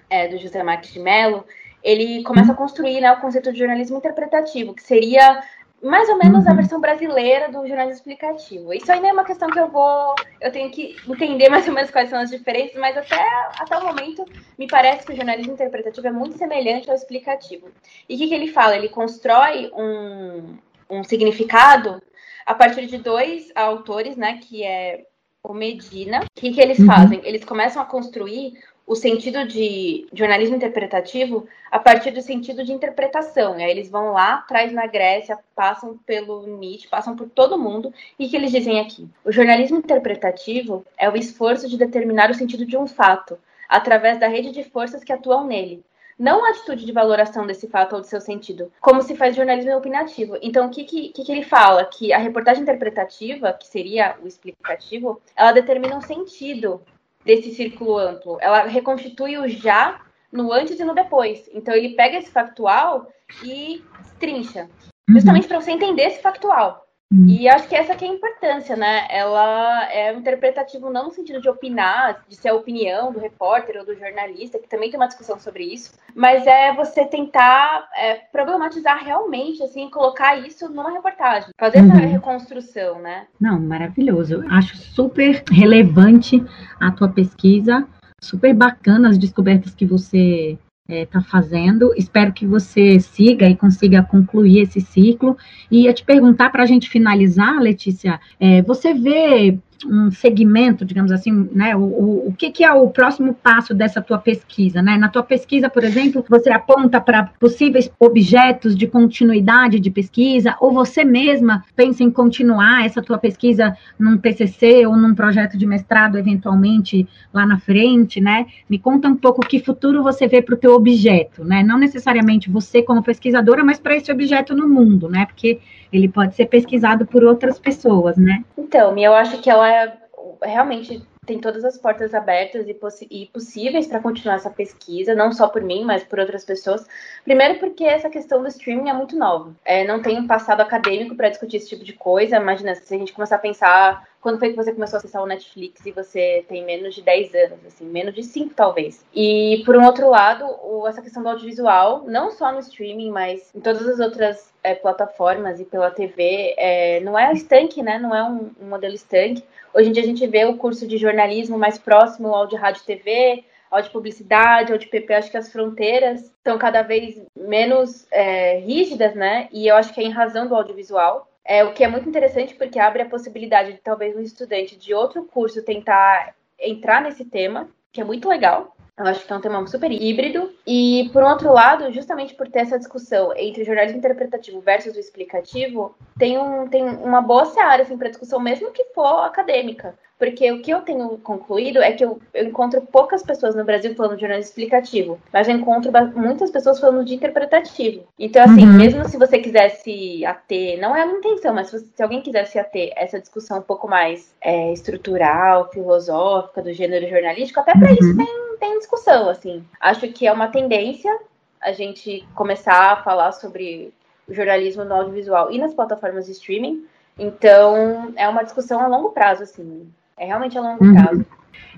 é, 0.10 0.28
do 0.28 0.38
José 0.38 0.62
Marques 0.62 0.94
de 0.94 1.00
Mello, 1.00 1.46
ele 1.84 2.24
começa 2.24 2.52
a 2.52 2.56
construir 2.56 3.02
né, 3.02 3.12
o 3.12 3.20
conceito 3.20 3.52
de 3.52 3.60
jornalismo 3.60 3.98
interpretativo, 3.98 4.74
que 4.74 4.84
seria 4.84 5.44
mais 5.82 6.08
ou 6.10 6.18
menos 6.18 6.46
a 6.46 6.52
uhum. 6.52 6.56
versão 6.56 6.80
brasileira 6.80 7.48
do 7.48 7.68
jornalismo 7.68 7.94
explicativo. 7.94 8.74
Isso 8.74 8.92
ainda 8.92 9.08
é 9.08 9.14
uma 9.14 9.26
questão 9.26 9.50
que 9.50 9.60
eu 9.60 9.68
vou. 9.68 10.16
Eu 10.40 10.52
tenho 10.52 10.70
que 10.70 10.96
entender 11.10 11.50
mais 11.50 11.68
ou 11.68 11.74
menos 11.74 11.90
quais 11.90 12.10
são 12.10 12.20
as 12.20 12.30
diferenças, 12.30 12.76
mas 12.80 12.96
até, 12.96 13.20
até 13.60 13.78
o 13.78 13.86
momento 13.86 14.26
me 14.58 14.68
parece 14.68 15.06
que 15.06 15.14
o 15.14 15.16
jornalismo 15.16 15.54
interpretativo 15.54 16.08
é 16.08 16.12
muito 16.12 16.38
semelhante 16.38 16.90
ao 16.90 16.96
explicativo. 16.96 17.70
E 18.08 18.16
o 18.16 18.18
que, 18.18 18.28
que 18.28 18.34
ele 18.34 18.48
fala? 18.48 18.76
Ele 18.76 18.90
constrói 18.90 19.72
um, 19.74 20.58
um 20.90 21.04
significado 21.04 22.02
a 22.46 22.54
partir 22.54 22.86
de 22.86 22.98
dois 22.98 23.52
autores, 23.56 24.16
né? 24.16 24.40
Que 24.42 24.64
é 24.64 25.06
o 25.44 25.54
Medina. 25.54 26.20
O 26.20 26.40
que, 26.40 26.52
que 26.52 26.62
eles 26.62 26.78
uhum. 26.80 26.86
fazem? 26.86 27.22
Eles 27.24 27.44
começam 27.44 27.82
a 27.82 27.86
construir 27.86 28.54
o 28.92 28.96
sentido 28.98 29.48
de 29.48 30.06
jornalismo 30.12 30.58
interpretativo 30.58 31.48
a 31.72 31.80
partir 31.80 32.12
do 32.12 32.22
sentido 32.22 32.62
de 32.62 32.74
interpretação. 32.74 33.58
E 33.58 33.64
aí 33.64 33.72
eles 33.72 33.90
vão 33.90 34.12
lá 34.12 34.34
atrás 34.34 34.74
na 34.74 34.86
Grécia, 34.86 35.40
passam 35.56 35.98
pelo 36.06 36.46
Nietzsche, 36.46 36.90
passam 36.90 37.16
por 37.16 37.30
todo 37.30 37.58
mundo, 37.58 37.94
e 38.20 38.28
que 38.28 38.36
eles 38.36 38.52
dizem 38.52 38.82
aqui? 38.82 39.08
O 39.24 39.32
jornalismo 39.32 39.78
interpretativo 39.78 40.86
é 40.98 41.10
o 41.10 41.16
esforço 41.16 41.70
de 41.70 41.78
determinar 41.78 42.30
o 42.30 42.34
sentido 42.34 42.66
de 42.66 42.76
um 42.76 42.86
fato, 42.86 43.40
através 43.70 44.20
da 44.20 44.28
rede 44.28 44.52
de 44.52 44.66
forças 44.66 45.06
que 45.06 45.14
atuam 45.14 45.48
nele. 45.48 45.82
Não 46.20 46.44
a 46.44 46.50
atitude 46.50 46.86
de 46.86 46.92
valoração 46.92 47.48
desse 47.48 47.70
fato 47.70 47.96
ou 47.96 48.02
do 48.02 48.08
seu 48.08 48.20
sentido, 48.20 48.74
como 48.82 49.02
se 49.02 49.16
faz 49.16 49.38
jornalismo 49.38 49.74
opinativo. 49.74 50.38
Então, 50.42 50.68
o 50.68 50.70
que, 50.70 50.84
que, 50.84 51.14
que 51.14 51.32
ele 51.32 51.44
fala? 51.44 51.86
Que 51.86 52.12
a 52.12 52.18
reportagem 52.18 52.64
interpretativa, 52.64 53.54
que 53.54 53.68
seria 53.68 54.18
o 54.22 54.28
explicativo, 54.28 55.22
ela 55.34 55.54
determina 55.54 55.96
um 55.96 56.02
sentido 56.02 56.82
desse 57.26 57.54
círculo 57.54 57.98
amplo. 57.98 58.38
Ela 58.42 58.64
reconstitui 58.64 59.38
o 59.38 59.48
já 59.48 60.02
no 60.32 60.52
antes 60.52 60.80
e 60.80 60.84
no 60.84 60.96
depois. 60.96 61.50
Então 61.54 61.74
ele 61.74 61.96
pega 61.96 62.18
esse 62.18 62.32
factual 62.32 63.08
e 63.44 63.84
trincha, 64.20 64.64
uhum. 65.10 65.16
justamente 65.16 65.48
para 65.48 65.60
você 65.60 65.72
entender 65.72 66.04
esse 66.04 66.22
factual. 66.22 66.88
Uhum. 67.12 67.28
E 67.28 67.50
acho 67.50 67.68
que 67.68 67.76
essa 67.76 67.94
que 67.94 68.06
é 68.06 68.08
a 68.08 68.14
importância, 68.14 68.76
né? 68.76 69.06
Ela 69.10 69.92
é 69.92 70.14
interpretativo 70.14 70.90
não 70.90 71.06
no 71.06 71.12
sentido 71.12 71.42
de 71.42 71.50
opinar, 71.50 72.24
de 72.28 72.36
ser 72.38 72.50
a 72.50 72.54
opinião 72.54 73.12
do 73.12 73.20
repórter 73.20 73.78
ou 73.78 73.86
do 73.86 73.96
jornalista, 73.96 74.58
que 74.58 74.70
também 74.70 74.90
tem 74.90 74.98
uma 74.98 75.08
discussão 75.08 75.38
sobre 75.38 75.66
isso, 75.66 75.92
mas 76.16 76.48
é 76.48 76.74
você 76.74 77.06
tentar 77.06 77.90
é, 77.98 78.16
problematizar 78.32 79.04
realmente, 79.04 79.62
assim, 79.62 79.90
colocar 79.90 80.38
isso 80.38 80.70
numa 80.70 80.92
reportagem, 80.92 81.50
fazer 81.60 81.82
uhum. 81.82 81.92
essa 81.92 82.06
reconstrução, 82.06 83.00
né? 83.00 83.28
Não, 83.40 83.60
maravilhoso. 83.60 84.46
Acho 84.50 84.78
super 84.78 85.44
relevante 85.52 86.42
a 86.80 86.92
tua 86.92 87.10
pesquisa, 87.10 87.86
super 88.24 88.54
bacana 88.54 89.10
as 89.10 89.18
descobertas 89.18 89.76
que 89.76 89.86
você 89.86 90.58
está 90.92 90.96
é, 90.96 91.06
tá 91.06 91.22
fazendo. 91.22 91.94
Espero 91.96 92.34
que 92.34 92.46
você 92.46 93.00
siga 93.00 93.50
e 93.50 93.56
consiga 93.56 94.04
concluir 94.04 94.62
esse 94.62 94.82
ciclo. 94.82 95.38
E 95.70 95.84
ia 95.84 95.94
te 95.94 96.04
perguntar 96.04 96.50
para 96.50 96.64
a 96.64 96.66
gente 96.66 96.90
finalizar, 96.90 97.60
Letícia, 97.60 98.20
é, 98.40 98.62
você 98.62 98.94
vê 98.94 99.58
um 99.86 100.12
segmento, 100.12 100.86
digamos 100.86 101.12
assim, 101.12 101.50
né? 101.52 101.76
O, 101.76 101.82
o, 101.82 102.28
o 102.28 102.34
que, 102.34 102.52
que, 102.52 102.64
é 102.64 102.72
o 102.72 102.90
próximo 102.90 103.34
passo 103.34 103.74
dessa 103.74 104.02
tua 104.02 104.18
pesquisa, 104.18 104.82
né? 104.82 104.98
Na 104.98 105.10
tua 105.10 105.24
pesquisa, 105.24 105.70
por 105.70 105.84
exemplo, 105.84 106.26
você 106.30 106.50
aponta 106.50 107.00
para 107.00 107.32
possíveis 107.40 107.92
objetos 108.00 108.76
de 108.76 108.88
continuidade 108.88 109.80
de 109.80 109.90
pesquisa, 109.90 110.56
ou 110.60 110.74
você 110.74 111.04
mesma 111.04 111.64
pensa 111.76 112.04
em 112.04 112.12
continuar 112.12 112.86
essa 112.86 113.02
tua 113.02 113.18
pesquisa 113.18 113.76
num 113.98 114.18
TCC 114.18 114.86
ou 114.86 114.96
num 114.96 115.16
projeto 115.16 115.58
de 115.58 115.66
mestrado, 115.66 116.18
eventualmente 116.18 117.08
lá 117.34 117.46
na 117.46 117.60
frente, 117.60 118.20
né? 118.20 118.46
Me 118.70 118.78
conta 118.78 119.08
um 119.08 119.16
pouco 119.16 119.42
que 119.42 119.60
futuro 119.60 120.04
você 120.04 120.28
vê 120.28 120.42
para 120.42 120.56
o 120.56 120.58
teu 120.58 120.74
objeto, 120.74 121.44
né? 121.44 121.64
Não 121.64 121.78
necessariamente 121.78 122.50
você 122.50 122.82
como 122.82 123.04
pesquisadora, 123.04 123.64
mas 123.64 123.80
para 123.80 123.96
esse 123.96 124.12
objeto 124.12 124.56
no 124.56 124.68
mundo, 124.68 125.10
né? 125.10 125.26
Porque 125.26 125.60
ele 125.92 126.08
pode 126.08 126.36
ser 126.36 126.46
pesquisado 126.46 127.06
por 127.06 127.24
outras 127.24 127.60
pessoas, 127.60 128.18
né? 128.18 128.44
Então, 128.58 128.98
eu 128.98 129.14
acho 129.14 129.42
que 129.42 129.50
ela 129.50 129.68
é, 129.72 129.98
realmente 130.44 131.02
tem 131.26 131.40
todas 131.40 131.64
as 131.64 131.78
portas 131.78 132.14
abertas 132.14 132.68
e, 132.68 132.78
e 133.10 133.26
possíveis 133.28 133.88
para 133.88 134.00
continuar 134.00 134.36
essa 134.36 134.50
pesquisa, 134.50 135.14
não 135.14 135.32
só 135.32 135.48
por 135.48 135.62
mim, 135.62 135.84
mas 135.84 136.04
por 136.04 136.20
outras 136.20 136.44
pessoas. 136.44 136.86
Primeiro, 137.24 137.60
porque 137.60 137.84
essa 137.84 138.10
questão 138.10 138.42
do 138.42 138.48
streaming 138.48 138.90
é 138.90 138.94
muito 138.94 139.16
nova. 139.16 139.56
É, 139.64 139.86
não 139.86 140.02
tem 140.02 140.20
um 140.20 140.28
passado 140.28 140.62
acadêmico 140.62 141.16
para 141.16 141.30
discutir 141.30 141.58
esse 141.58 141.70
tipo 141.70 141.84
de 141.84 141.94
coisa. 141.94 142.38
Imagina 142.38 142.76
se 142.76 142.94
a 142.94 142.98
gente 142.98 143.14
começar 143.14 143.36
a 143.36 143.40
pensar 143.40 144.08
quando 144.22 144.40
foi 144.40 144.52
que 144.52 144.56
você 144.56 144.72
começou 144.72 144.98
a 144.98 145.00
acessar 145.00 145.24
o 145.24 145.28
Netflix 145.28 145.86
e 145.86 145.92
você 145.92 146.46
tem 146.48 146.64
menos 146.64 146.94
de 146.94 147.02
10 147.02 147.34
anos, 147.34 147.66
assim, 147.66 147.86
menos 147.86 148.14
de 148.14 148.24
5 148.24 148.54
talvez. 148.54 149.04
E 149.14 149.64
por 149.66 149.76
um 149.76 149.86
outro 149.86 150.10
lado, 150.10 150.46
o, 150.64 150.88
essa 150.88 151.02
questão 151.02 151.24
do 151.24 151.30
audiovisual, 151.30 152.04
não 152.06 152.32
só 152.32 152.52
no 152.52 152.60
streaming, 152.60 153.12
mas 153.12 153.54
em 153.54 153.60
todas 153.60 153.88
as 153.88 154.00
outras 154.00 154.54
é, 154.64 154.76
plataformas 154.76 155.60
e 155.60 155.66
pela 155.66 155.90
TV, 155.90 156.54
é, 156.58 157.00
não 157.02 157.18
é 157.18 157.34
estanque, 157.34 157.82
né? 157.82 157.98
Não 157.98 158.16
é 158.16 158.24
um, 158.24 158.52
um 158.62 158.70
modelo 158.70 158.94
estanque. 158.94 159.44
Hoje 159.74 159.90
em 159.90 159.92
dia 159.92 160.04
a 160.04 160.06
gente 160.06 160.26
vê 160.28 160.46
o 160.46 160.58
curso 160.58 160.88
de 160.88 160.98
jornalismo 160.98 161.58
mais 161.58 161.78
próximo 161.78 162.28
ao 162.36 162.46
de 162.46 162.56
rádio 162.56 162.82
e 162.84 162.86
TV, 162.86 163.44
ao 163.72 163.82
de 163.82 163.90
publicidade, 163.90 164.74
ao 164.74 164.78
de 164.78 164.88
PP, 164.88 165.14
acho 165.14 165.32
que 165.32 165.38
as 165.38 165.50
fronteiras 165.50 166.24
estão 166.24 166.58
cada 166.58 166.82
vez 166.82 167.22
menos 167.36 168.06
é, 168.12 168.60
rígidas, 168.60 169.16
né? 169.16 169.48
E 169.52 169.66
eu 169.66 169.78
acho 169.78 169.94
que 169.94 170.02
é 170.02 170.04
em 170.04 170.12
razão 170.12 170.46
do 170.46 170.56
audiovisual. 170.56 171.31
É, 171.46 171.64
o 171.64 171.74
que 171.74 171.84
é 171.84 171.88
muito 171.88 172.08
interessante 172.08 172.54
porque 172.56 172.80
abre 172.80 173.02
a 173.02 173.10
possibilidade 173.10 173.74
de 173.74 173.80
talvez 173.80 174.16
um 174.16 174.22
estudante 174.22 174.78
de 174.78 174.94
outro 174.94 175.24
curso 175.24 175.64
tentar 175.64 176.36
entrar 176.60 177.02
nesse 177.02 177.26
tema, 177.26 177.70
que 177.92 178.00
é 178.00 178.04
muito 178.04 178.30
legal. 178.30 178.76
Eu 178.98 179.08
acho 179.08 179.26
que 179.26 179.34
é 179.34 179.36
um 179.36 179.42
tema 179.42 179.66
super 179.66 179.92
híbrido. 179.92 180.54
E, 180.68 181.10
por 181.12 181.24
outro 181.24 181.52
lado, 181.52 181.92
justamente 181.92 182.36
por 182.36 182.48
ter 182.48 182.60
essa 182.60 182.78
discussão 182.78 183.36
entre 183.36 183.64
jornalismo 183.64 183.98
interpretativo 183.98 184.62
versus 184.62 184.96
o 184.96 185.00
explicativo, 185.00 185.96
tem, 186.20 186.38
um, 186.38 186.68
tem 186.68 186.88
uma 186.88 187.22
boa 187.22 187.46
seara 187.46 187.82
assim, 187.82 187.98
para 187.98 188.10
discussão, 188.10 188.40
mesmo 188.40 188.72
que 188.72 188.86
for 188.94 189.26
acadêmica. 189.26 189.98
Porque 190.22 190.52
o 190.52 190.62
que 190.62 190.70
eu 190.70 190.82
tenho 190.82 191.18
concluído 191.18 191.82
é 191.82 191.94
que 191.94 192.06
eu, 192.06 192.22
eu 192.32 192.46
encontro 192.46 192.80
poucas 192.80 193.24
pessoas 193.24 193.56
no 193.56 193.66
Brasil 193.66 193.96
falando 193.96 194.14
de 194.14 194.22
jornalismo 194.22 194.52
explicativo, 194.52 195.20
mas 195.34 195.50
eu 195.50 195.56
encontro 195.56 195.92
muitas 196.16 196.52
pessoas 196.52 196.80
falando 196.80 197.04
de 197.04 197.16
interpretativo. 197.16 198.04
Então, 198.20 198.44
assim, 198.44 198.64
uhum. 198.64 198.78
mesmo 198.78 199.04
se 199.10 199.18
você 199.18 199.40
quisesse 199.40 200.24
ater, 200.24 200.80
não 200.80 200.96
é 200.96 201.02
a 201.02 201.06
minha 201.08 201.18
intenção, 201.18 201.56
mas 201.56 201.70
se, 201.70 201.80
você, 201.80 201.88
se 201.96 202.04
alguém 202.04 202.22
quisesse 202.22 202.60
ater 202.60 202.94
essa 202.96 203.20
discussão 203.20 203.58
um 203.58 203.64
pouco 203.64 203.88
mais 203.88 204.32
é, 204.40 204.72
estrutural, 204.72 205.72
filosófica, 205.72 206.62
do 206.62 206.72
gênero 206.72 207.10
jornalístico, 207.10 207.60
até 207.60 207.72
para 207.72 207.90
uhum. 207.90 207.98
isso 208.00 208.16
tem, 208.16 208.58
tem 208.60 208.78
discussão, 208.78 209.28
assim. 209.28 209.66
Acho 209.80 210.08
que 210.10 210.28
é 210.28 210.32
uma 210.32 210.50
tendência 210.50 211.12
a 211.60 211.72
gente 211.72 212.24
começar 212.36 212.92
a 212.92 212.98
falar 212.98 213.32
sobre 213.32 213.92
o 214.28 214.36
jornalismo 214.36 214.86
no 214.86 214.94
audiovisual 214.94 215.52
e 215.52 215.58
nas 215.58 215.74
plataformas 215.74 216.28
de 216.28 216.34
streaming. 216.34 216.86
Então, 217.18 218.14
é 218.16 218.30
uma 218.30 218.44
discussão 218.44 218.80
a 218.80 218.88
longo 218.88 219.10
prazo, 219.10 219.42
assim. 219.42 219.92
É 220.18 220.26
realmente 220.26 220.58
a 220.58 220.62
longo 220.62 220.84
uhum. 220.84 220.94
prazo. 220.94 221.26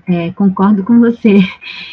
É, 0.06 0.32
concordo 0.32 0.84
com 0.84 1.00
você. 1.00 1.38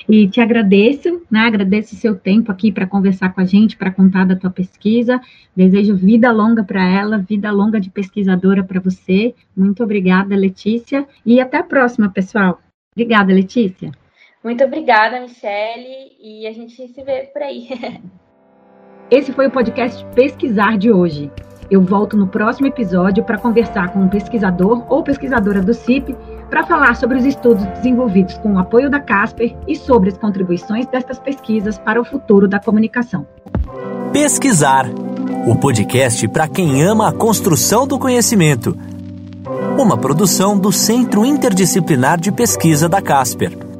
E 0.07 0.27
te 0.27 0.41
agradeço, 0.41 1.21
né? 1.31 1.41
Agradeço 1.41 1.95
o 1.95 1.97
seu 1.97 2.15
tempo 2.15 2.51
aqui 2.51 2.71
para 2.71 2.85
conversar 2.85 3.33
com 3.33 3.39
a 3.39 3.45
gente, 3.45 3.77
para 3.77 3.91
contar 3.91 4.25
da 4.25 4.35
tua 4.35 4.49
pesquisa. 4.49 5.21
Desejo 5.55 5.95
vida 5.95 6.31
longa 6.31 6.63
para 6.63 6.83
ela, 6.83 7.17
vida 7.17 7.49
longa 7.51 7.79
de 7.79 7.89
pesquisadora 7.89 8.63
para 8.63 8.81
você. 8.81 9.33
Muito 9.55 9.83
obrigada, 9.83 10.35
Letícia. 10.35 11.07
E 11.25 11.39
até 11.39 11.57
a 11.57 11.63
próxima, 11.63 12.09
pessoal. 12.09 12.59
Obrigada, 12.93 13.33
Letícia. 13.33 13.91
Muito 14.43 14.63
obrigada, 14.63 15.21
Michele. 15.21 16.11
E 16.19 16.47
a 16.47 16.51
gente 16.51 16.87
se 16.87 17.03
vê 17.03 17.29
por 17.31 17.41
aí. 17.41 17.69
Esse 19.09 19.31
foi 19.31 19.47
o 19.47 19.51
podcast 19.51 20.05
Pesquisar 20.15 20.77
de 20.77 20.91
hoje. 20.91 21.31
Eu 21.69 21.81
volto 21.81 22.17
no 22.17 22.27
próximo 22.27 22.67
episódio 22.67 23.23
para 23.23 23.37
conversar 23.37 23.93
com 23.93 23.99
um 23.99 24.09
pesquisador 24.09 24.85
ou 24.91 25.03
pesquisadora 25.03 25.61
do 25.61 25.73
CIP 25.73 26.15
para 26.51 26.65
falar 26.65 26.97
sobre 26.97 27.17
os 27.17 27.25
estudos 27.25 27.65
desenvolvidos 27.65 28.37
com 28.39 28.53
o 28.53 28.59
apoio 28.59 28.89
da 28.89 28.99
Casper 28.99 29.55
e 29.65 29.73
sobre 29.73 30.09
as 30.09 30.17
contribuições 30.17 30.85
destas 30.85 31.17
pesquisas 31.17 31.79
para 31.79 31.99
o 31.99 32.03
futuro 32.03 32.45
da 32.45 32.59
comunicação. 32.59 33.25
Pesquisar 34.11 34.85
o 35.47 35.55
podcast 35.55 36.27
para 36.27 36.49
quem 36.49 36.83
ama 36.83 37.07
a 37.07 37.13
construção 37.13 37.87
do 37.87 37.97
conhecimento. 37.97 38.77
Uma 39.79 39.97
produção 39.97 40.59
do 40.59 40.73
Centro 40.73 41.25
Interdisciplinar 41.25 42.19
de 42.19 42.33
Pesquisa 42.33 42.89
da 42.89 43.01
Casper. 43.01 43.70